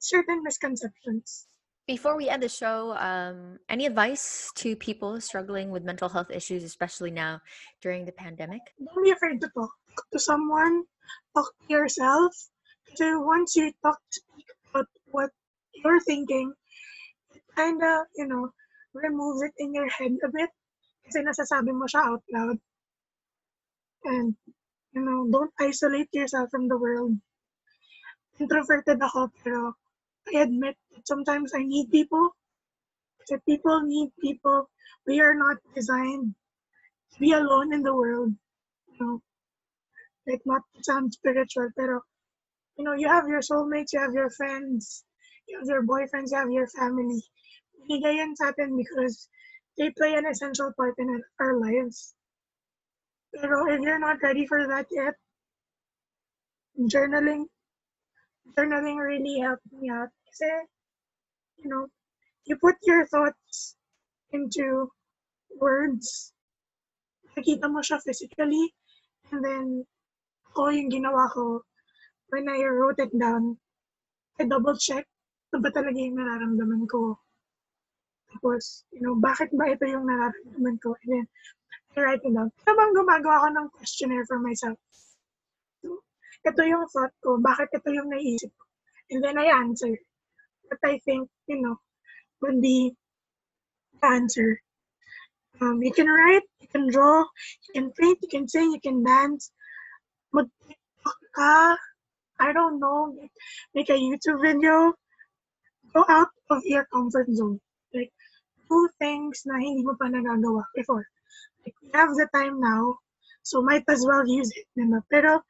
Certain 0.00 0.42
misconceptions. 0.42 1.46
Before 1.90 2.14
we 2.14 2.30
end 2.30 2.46
the 2.46 2.48
show, 2.48 2.94
um, 3.02 3.58
any 3.66 3.82
advice 3.84 4.54
to 4.62 4.76
people 4.76 5.20
struggling 5.20 5.74
with 5.74 5.82
mental 5.82 6.08
health 6.08 6.30
issues, 6.30 6.62
especially 6.62 7.10
now 7.10 7.42
during 7.82 8.06
the 8.06 8.14
pandemic? 8.14 8.62
Don't 8.78 9.02
be 9.02 9.10
afraid 9.10 9.40
to 9.40 9.50
talk. 9.50 9.74
To 10.12 10.18
someone, 10.22 10.86
talk 11.34 11.50
to 11.50 11.66
yourself. 11.66 12.30
So 12.94 13.18
once 13.26 13.56
you 13.56 13.74
talk, 13.82 13.98
speak 14.06 14.46
about 14.70 14.86
what 15.10 15.30
you're 15.82 15.98
thinking, 16.06 16.54
kind 17.56 17.82
of, 17.82 18.06
you 18.14 18.28
know, 18.28 18.54
removes 18.94 19.42
it 19.42 19.54
in 19.58 19.74
your 19.74 19.90
head 19.90 20.14
a 20.22 20.30
bit. 20.30 20.50
Kasi 21.10 21.26
nasasabi 21.26 21.74
mo 21.74 21.90
siya 21.90 22.06
out 22.06 22.22
loud. 22.30 22.58
And, 24.06 24.38
you 24.94 25.02
know, 25.02 25.26
don't 25.26 25.50
isolate 25.58 26.14
yourself 26.14 26.54
from 26.54 26.70
the 26.70 26.78
world. 26.78 27.18
Introverted 28.38 29.02
ako, 29.02 29.34
pero 29.42 29.74
I 30.28 30.40
admit 30.40 30.76
that 30.92 31.06
sometimes 31.06 31.52
I 31.54 31.62
need 31.62 31.90
people. 31.90 32.30
That 33.28 33.44
people 33.46 33.82
need 33.82 34.10
people. 34.20 34.70
We 35.06 35.20
are 35.20 35.34
not 35.34 35.58
designed 35.74 36.34
to 37.14 37.20
be 37.20 37.32
alone 37.32 37.72
in 37.72 37.82
the 37.82 37.94
world. 37.94 38.34
You 38.88 39.06
know, 39.06 39.22
like 40.26 40.42
not 40.46 40.62
to 40.76 40.84
sound 40.84 41.12
spiritual, 41.12 41.70
pero 41.76 42.00
you 42.76 42.84
know, 42.84 42.94
you 42.94 43.08
have 43.08 43.28
your 43.28 43.40
soulmates, 43.40 43.92
you 43.92 44.00
have 44.00 44.14
your 44.14 44.30
friends, 44.30 45.04
you 45.48 45.58
have 45.58 45.68
your 45.68 45.84
boyfriends, 45.84 46.32
you 46.32 46.38
have 46.38 46.50
your 46.50 46.68
family. 46.68 47.22
Binigay 47.80 48.16
yan 48.18 48.36
sa 48.36 48.50
atin 48.50 48.76
because 48.76 49.28
they 49.78 49.90
play 49.98 50.14
an 50.14 50.26
essential 50.26 50.72
part 50.76 50.94
in 50.98 51.08
our- 51.40 51.58
lives. 51.60 52.14
Pero 53.34 53.66
if 53.68 53.80
you're 53.80 53.98
not 53.98 54.22
ready 54.22 54.46
for 54.46 54.66
that 54.66 54.86
yet, 54.90 55.14
journaling, 56.78 57.46
journaling 58.56 58.98
really 58.98 59.40
helped 59.40 59.66
me 59.72 59.90
out. 59.90 60.10
Kasi, 60.30 60.48
you 61.58 61.68
know, 61.68 61.86
you 62.46 62.56
put 62.56 62.76
your 62.82 63.06
thoughts 63.06 63.76
into 64.32 64.90
words, 65.58 66.32
nakikita 67.30 67.66
mo 67.66 67.82
siya 67.82 67.98
physically, 68.02 68.74
and 69.30 69.42
then, 69.44 69.66
ako 70.50 70.70
yung 70.70 70.90
ginawa 70.90 71.30
ko, 71.30 71.62
when 72.30 72.46
I 72.48 72.62
wrote 72.66 72.98
it 72.98 73.14
down, 73.14 73.58
I 74.38 74.46
double 74.46 74.78
check 74.78 75.06
na 75.52 75.58
ba 75.58 75.70
talaga 75.74 75.98
yung 75.98 76.18
nararamdaman 76.18 76.86
ko. 76.86 77.18
Tapos, 78.30 78.86
you 78.94 79.02
know, 79.02 79.18
bakit 79.18 79.50
ba 79.54 79.74
ito 79.74 79.82
yung 79.84 80.06
nararamdaman 80.06 80.78
ko? 80.78 80.94
And 81.02 81.10
then, 81.10 81.26
I 81.98 82.06
write 82.06 82.22
it 82.22 82.30
down. 82.30 82.54
Habang 82.62 82.94
gumagawa 82.94 83.42
ako 83.42 83.48
ng 83.50 83.66
questionnaire 83.74 84.26
for 84.30 84.38
myself. 84.38 84.78
Ito 86.46 86.62
yung 86.64 86.88
thought 86.88 87.12
ko, 87.20 87.36
bakit 87.36 87.68
ito 87.76 87.88
yung 87.92 88.08
naisip 88.08 88.48
ko. 88.56 88.64
And 89.10 89.20
then 89.20 89.36
I 89.36 89.52
answer 89.52 89.92
what 90.70 90.80
I 90.84 90.98
think, 91.04 91.28
you 91.46 91.60
know, 91.60 91.76
would 92.40 92.62
be 92.62 92.94
the 94.00 94.06
answer. 94.06 94.62
Um, 95.60 95.82
you 95.82 95.92
can 95.92 96.08
write, 96.08 96.46
you 96.60 96.68
can 96.68 96.88
draw, 96.88 97.26
you 97.68 97.70
can 97.74 97.92
paint, 97.92 98.18
you 98.22 98.28
can 98.28 98.48
sing, 98.48 98.72
you 98.72 98.80
can 98.80 99.04
dance. 99.04 99.52
Mag-TikTok 100.32 101.18
ka, 101.36 101.76
I 102.40 102.52
don't 102.54 102.80
know, 102.80 103.12
make 103.74 103.90
a 103.90 103.98
YouTube 103.98 104.40
video. 104.40 104.94
Go 105.92 106.06
out 106.08 106.32
of 106.48 106.62
your 106.64 106.86
comfort 106.88 107.28
zone. 107.34 107.60
Like, 107.92 108.12
do 108.70 108.88
things 109.02 109.42
na 109.44 109.58
hindi 109.58 109.82
mo 109.82 109.98
pa 109.98 110.06
nagagawa 110.06 110.64
before. 110.72 111.04
Like, 111.66 111.74
we 111.82 111.90
have 111.92 112.14
the 112.14 112.30
time 112.32 112.62
now, 112.62 112.96
so 113.42 113.60
might 113.60 113.84
as 113.90 114.06
well 114.06 114.22
use 114.24 114.48
it. 114.54 114.64
Diba? 114.78 115.02
Pero, 115.10 115.42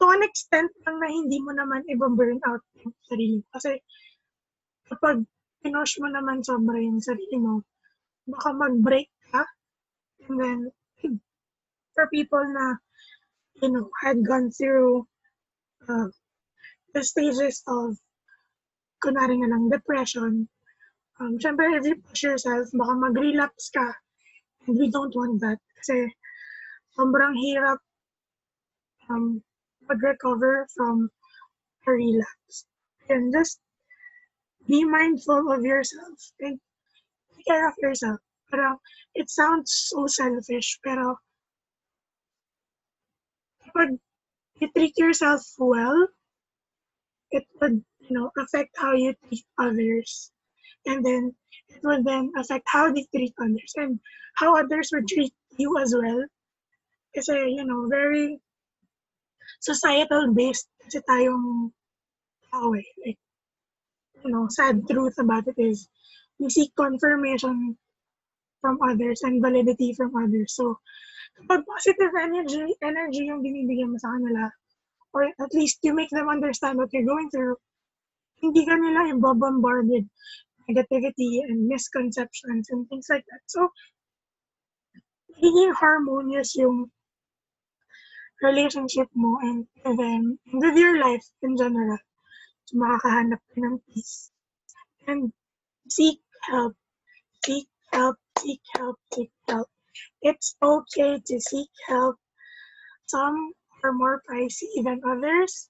to 0.00 0.08
an 0.08 0.24
extent 0.24 0.72
lang 0.88 0.96
na 0.96 1.08
hindi 1.12 1.38
mo 1.44 1.52
naman 1.52 1.84
i-burn 1.84 2.40
out 2.48 2.64
yung 2.80 2.96
sarili. 3.04 3.44
Kasi, 3.52 3.76
kapag 4.88 5.28
pinush 5.60 6.00
mo 6.00 6.08
naman 6.08 6.40
sobra 6.40 6.80
yung 6.80 7.04
sarili 7.04 7.36
mo, 7.36 7.60
baka 8.24 8.56
mag-break 8.56 9.12
ka. 9.28 9.44
And 10.24 10.36
then, 10.40 10.58
for 11.94 12.08
people 12.08 12.40
na, 12.40 12.80
you 13.60 13.68
know, 13.68 13.92
had 14.00 14.24
gone 14.24 14.48
through 14.48 15.04
uh, 15.84 16.08
the 16.96 17.04
stages 17.04 17.60
of, 17.68 18.00
kunwari 19.04 19.36
nga 19.36 19.52
lang, 19.52 19.68
depression, 19.68 20.48
um, 21.20 21.36
syempre, 21.36 21.68
if 21.76 21.84
you 21.84 22.00
push 22.00 22.24
yourself, 22.24 22.72
baka 22.72 22.96
mag-relapse 22.96 23.68
ka. 23.68 23.84
And 24.64 24.80
we 24.80 24.88
don't 24.88 25.12
want 25.12 25.44
that. 25.44 25.60
Kasi, 25.76 26.08
sobrang 26.96 27.36
hirap 27.36 27.84
um, 29.12 29.44
mag-recover 29.90 30.66
from 30.74 31.10
a 31.86 31.90
relapse. 31.90 32.66
And 33.08 33.34
just 33.34 33.58
be 34.68 34.84
mindful 34.84 35.50
of 35.50 35.64
yourself 35.64 36.18
and 36.40 36.60
take 37.34 37.46
care 37.46 37.68
of 37.68 37.74
yourself. 37.82 38.20
Pero, 38.50 38.78
it 39.14 39.30
sounds 39.30 39.90
so 39.90 40.06
selfish, 40.06 40.78
pero 40.82 41.18
kapag 43.66 43.98
you 44.58 44.68
treat 44.74 44.94
yourself 44.98 45.42
well, 45.58 46.06
it 47.30 47.46
would, 47.60 47.82
you 48.02 48.10
know, 48.10 48.30
affect 48.38 48.74
how 48.78 48.94
you 48.94 49.14
treat 49.26 49.46
others. 49.58 50.30
And 50.86 51.04
then 51.04 51.34
it 51.68 51.80
would 51.84 52.04
then 52.04 52.32
affect 52.36 52.66
how 52.66 52.90
they 52.92 53.06
treat 53.14 53.34
others 53.38 53.72
and 53.76 54.00
how 54.34 54.58
others 54.58 54.90
would 54.92 55.06
treat 55.06 55.34
you 55.58 55.78
as 55.78 55.94
well. 55.94 56.26
Kasi, 57.14 57.54
you 57.54 57.64
know, 57.64 57.86
very 57.86 58.40
societal 59.60 60.32
based 60.32 60.66
kasi 60.80 60.98
tayong 61.04 61.70
tao 62.48 62.72
eh. 62.74 62.88
Like, 63.04 63.20
you 64.24 64.30
know, 64.32 64.48
sad 64.48 64.82
truth 64.88 65.16
about 65.20 65.46
it 65.46 65.56
is 65.60 65.86
we 66.40 66.48
seek 66.48 66.72
confirmation 66.74 67.76
from 68.60 68.80
others 68.80 69.20
and 69.22 69.40
validity 69.40 69.92
from 69.92 70.12
others. 70.16 70.56
So, 70.56 70.80
kapag 71.40 71.64
positive 71.68 72.12
energy, 72.16 72.74
energy 72.80 73.28
yung 73.28 73.44
binibigyan 73.44 73.92
mo 73.92 73.98
sa 74.00 74.16
kanila, 74.16 74.48
or 75.12 75.28
at 75.28 75.52
least 75.52 75.80
you 75.84 75.92
make 75.92 76.10
them 76.10 76.28
understand 76.28 76.76
what 76.76 76.92
you're 76.92 77.08
going 77.08 77.28
through, 77.32 77.56
hindi 78.40 78.64
ka 78.64 78.76
nila 78.76 79.12
ibobombard 79.12 79.88
with 79.88 80.08
negativity 80.68 81.44
and 81.44 81.68
misconceptions 81.68 82.68
and 82.72 82.88
things 82.88 83.08
like 83.12 83.24
that. 83.28 83.44
So, 83.48 83.68
magiging 85.36 85.76
harmonious 85.76 86.56
yung 86.56 86.92
relationship 88.42 89.08
mo 89.14 89.38
and 89.42 89.66
with 89.84 89.96
them, 89.96 90.38
and 90.52 90.58
with 90.60 90.76
your 90.76 90.98
life 90.98 91.24
in 91.42 91.56
general. 91.56 91.98
So, 92.66 92.78
makakahanap 92.78 93.40
ka 93.52 93.56
ng 93.60 93.78
peace. 93.88 94.30
And 95.06 95.32
seek 95.88 96.20
help. 96.46 96.76
Seek 97.44 97.68
help, 97.92 98.16
seek 98.38 98.60
help, 98.76 98.96
seek 99.12 99.32
help. 99.48 99.68
It's 100.22 100.56
okay 100.62 101.18
to 101.18 101.36
seek 101.40 101.70
help. 101.88 102.16
Some 103.06 103.52
are 103.82 103.92
more 103.92 104.22
pricey 104.22 104.84
than 104.84 105.00
others. 105.02 105.68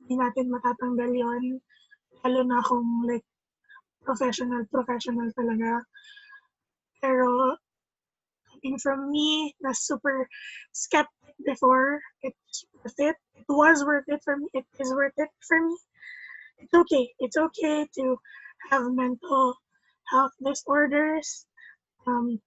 Hindi 0.00 0.18
natin 0.18 0.50
matatanggal 0.50 1.12
yon 1.12 1.60
Lalo 2.24 2.40
na 2.44 2.60
kung 2.64 3.06
like 3.06 3.24
professional, 4.04 4.64
professional 4.68 5.28
talaga. 5.36 5.84
Pero 7.00 7.56
coming 8.62 8.78
from 8.78 9.10
me, 9.10 9.54
na 9.60 9.72
super 9.72 10.28
skeptic 10.72 11.34
before, 11.46 12.00
it's 12.22 12.64
worth 12.84 12.94
it. 12.98 13.16
It 13.36 13.46
was 13.48 13.84
worth 13.84 14.04
it 14.08 14.22
for 14.24 14.36
me. 14.36 14.48
It 14.54 14.66
is 14.80 14.92
worth 14.94 15.14
it 15.18 15.30
for 15.46 15.60
me. 15.66 15.76
It's 16.58 16.74
okay. 16.74 17.14
It's 17.18 17.36
okay 17.36 17.86
to 17.96 18.16
have 18.70 18.82
mental 18.92 19.56
health 20.10 20.32
disorders. 20.44 21.46
Um, 22.06 22.40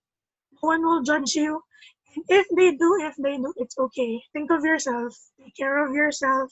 no 0.54 0.60
one 0.68 0.84
will 0.84 1.04
judge 1.04 1.36
you 1.36 1.62
And 2.16 2.26
if 2.30 2.48
they 2.56 2.72
do, 2.76 2.98
if 3.02 3.16
they 3.18 3.38
do, 3.38 3.54
it's 3.58 3.78
okay. 3.78 4.22
Think 4.34 4.52
of 4.52 4.64
yourself. 4.66 5.16
Take 5.40 5.56
care 5.56 5.86
of 5.86 5.94
yourself. 5.96 6.52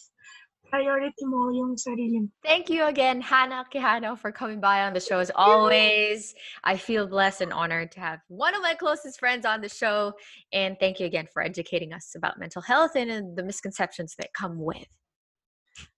Priority 0.71 1.27
mo 1.27 1.51
yung 1.51 1.75
sarili 1.75 2.23
mo. 2.23 2.27
Thank 2.47 2.71
you 2.71 2.87
again, 2.87 3.19
Hannah 3.19 3.67
Quijano, 3.67 4.17
for 4.17 4.31
coming 4.31 4.61
by 4.63 4.87
on 4.87 4.93
the 4.93 5.03
show 5.03 5.19
as 5.19 5.29
always. 5.35 6.33
I 6.63 6.77
feel 6.77 7.07
blessed 7.07 7.41
and 7.41 7.51
honored 7.51 7.91
to 7.91 7.99
have 7.99 8.23
one 8.29 8.55
of 8.55 8.61
my 8.63 8.73
closest 8.73 9.19
friends 9.19 9.45
on 9.45 9.59
the 9.59 9.67
show. 9.67 10.13
And 10.53 10.79
thank 10.79 10.99
you 11.01 11.05
again 11.05 11.27
for 11.27 11.43
educating 11.43 11.91
us 11.91 12.15
about 12.15 12.39
mental 12.39 12.61
health 12.61 12.95
and 12.95 13.35
the 13.35 13.43
misconceptions 13.43 14.15
that 14.15 14.31
come 14.33 14.57
with. 14.57 14.87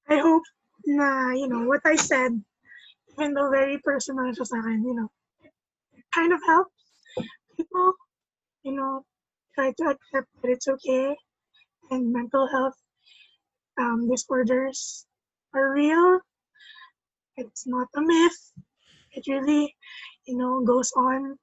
I 0.10 0.18
hope 0.18 0.42
na, 0.86 1.30
you 1.38 1.48
know, 1.48 1.70
what 1.70 1.82
I 1.86 1.96
said, 1.96 2.34
even 3.14 3.34
though 3.34 3.54
very 3.54 3.78
personal 3.78 4.34
siya 4.34 4.46
sa 4.46 4.58
akin, 4.58 4.84
you 4.84 4.96
know, 4.98 5.10
kind 6.12 6.34
of 6.34 6.42
helps 6.50 6.74
people, 7.56 7.94
you 8.64 8.74
know, 8.74 9.06
try 9.56 9.70
to 9.70 9.84
accept 9.94 10.28
that 10.42 10.50
it's 10.50 10.68
okay 10.68 11.16
and 11.92 12.12
mental 12.12 12.50
health 12.50 12.74
um, 13.80 14.10
disorders 14.10 15.06
are 15.54 15.74
real. 15.74 16.20
It's 17.38 17.66
not 17.66 17.88
a 17.96 18.02
myth. 18.02 18.52
It 19.12 19.26
really, 19.28 19.76
you 20.26 20.38
know, 20.38 20.64
goes 20.66 20.92
on. 20.96 21.38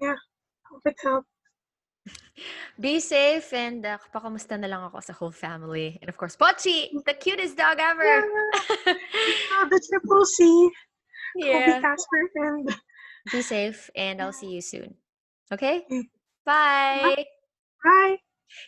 Yeah, 0.00 0.16
hope 0.70 0.82
it 0.84 0.96
helps. 1.02 1.28
Be 2.78 3.00
safe 3.00 3.52
and 3.52 3.86
uh, 3.86 3.96
kapakamusta 3.96 4.58
na 4.58 4.66
lang 4.66 4.82
ako 4.84 5.00
sa 5.00 5.12
whole 5.14 5.30
family. 5.32 5.96
And 6.02 6.10
of 6.10 6.18
course, 6.18 6.36
Pochi, 6.36 6.90
the 7.06 7.14
cutest 7.14 7.56
dog 7.56 7.78
ever. 7.80 8.24
Uh, 9.54 9.68
the 9.70 9.80
triple 9.88 10.26
C, 10.26 10.68
yeah. 11.36 11.52
Kobe 11.52 11.80
Casper, 11.80 12.22
and 12.34 12.66
Be 13.30 13.40
safe 13.40 13.90
and 13.94 14.20
I'll 14.20 14.32
see 14.32 14.50
you 14.50 14.60
soon. 14.60 14.94
Okay? 15.52 15.84
Mm. 15.90 16.02
Bye. 16.44 17.24
bye. 17.84 18.16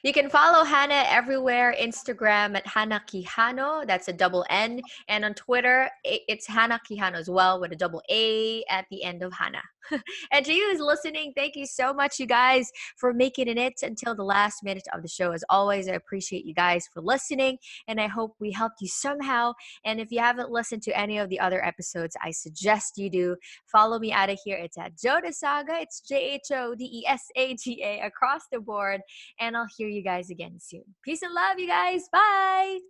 You 0.02 0.12
can 0.12 0.28
follow 0.28 0.64
Hannah 0.64 1.04
everywhere 1.06 1.74
Instagram 1.80 2.56
at 2.56 2.66
Hannah 2.66 3.02
Quijano. 3.06 3.86
That's 3.86 4.08
a 4.08 4.12
double 4.12 4.44
N. 4.50 4.80
And 5.08 5.24
on 5.24 5.34
Twitter, 5.34 5.88
it's 6.04 6.46
Hannah 6.46 6.80
Quijano 6.88 7.14
as 7.14 7.30
well 7.30 7.60
with 7.60 7.72
a 7.72 7.76
double 7.76 8.02
A 8.10 8.64
at 8.68 8.86
the 8.90 9.02
end 9.04 9.22
of 9.22 9.32
Hannah. 9.32 9.62
and 10.32 10.44
to 10.44 10.52
you 10.52 10.70
who's 10.70 10.80
listening, 10.80 11.32
thank 11.36 11.56
you 11.56 11.66
so 11.66 11.92
much, 11.92 12.18
you 12.18 12.26
guys, 12.26 12.70
for 12.96 13.12
making 13.12 13.48
it 13.48 13.74
until 13.82 14.14
the 14.14 14.24
last 14.24 14.62
minute 14.62 14.86
of 14.92 15.02
the 15.02 15.08
show. 15.08 15.32
As 15.32 15.44
always, 15.48 15.88
I 15.88 15.92
appreciate 15.92 16.44
you 16.44 16.54
guys 16.54 16.88
for 16.92 17.00
listening. 17.00 17.58
And 17.88 18.00
I 18.00 18.06
hope 18.06 18.34
we 18.40 18.52
helped 18.52 18.80
you 18.80 18.88
somehow. 18.88 19.52
And 19.84 20.00
if 20.00 20.10
you 20.10 20.20
haven't 20.20 20.50
listened 20.50 20.82
to 20.84 20.98
any 20.98 21.18
of 21.18 21.28
the 21.28 21.40
other 21.40 21.64
episodes, 21.64 22.16
I 22.22 22.30
suggest 22.30 22.98
you 22.98 23.10
do. 23.10 23.36
Follow 23.70 23.98
me 23.98 24.12
out 24.12 24.30
of 24.30 24.38
here. 24.44 24.56
It's 24.56 24.78
at 24.78 24.96
Joda 24.96 25.32
Saga. 25.32 25.74
It's 25.80 26.00
J 26.00 26.34
H 26.34 26.50
O 26.52 26.74
D 26.74 26.84
E 26.84 27.06
S 27.06 27.24
A 27.36 27.54
G 27.54 27.82
A 27.82 28.00
across 28.06 28.42
the 28.50 28.60
board 28.60 29.00
and 29.40 29.56
I'll 29.56 29.68
hear 29.76 29.88
you 29.88 30.02
guys 30.02 30.30
again 30.30 30.58
soon. 30.60 30.84
Peace 31.02 31.22
and 31.22 31.34
love, 31.34 31.58
you 31.58 31.68
guys. 31.68 32.08
Bye. 32.12 32.86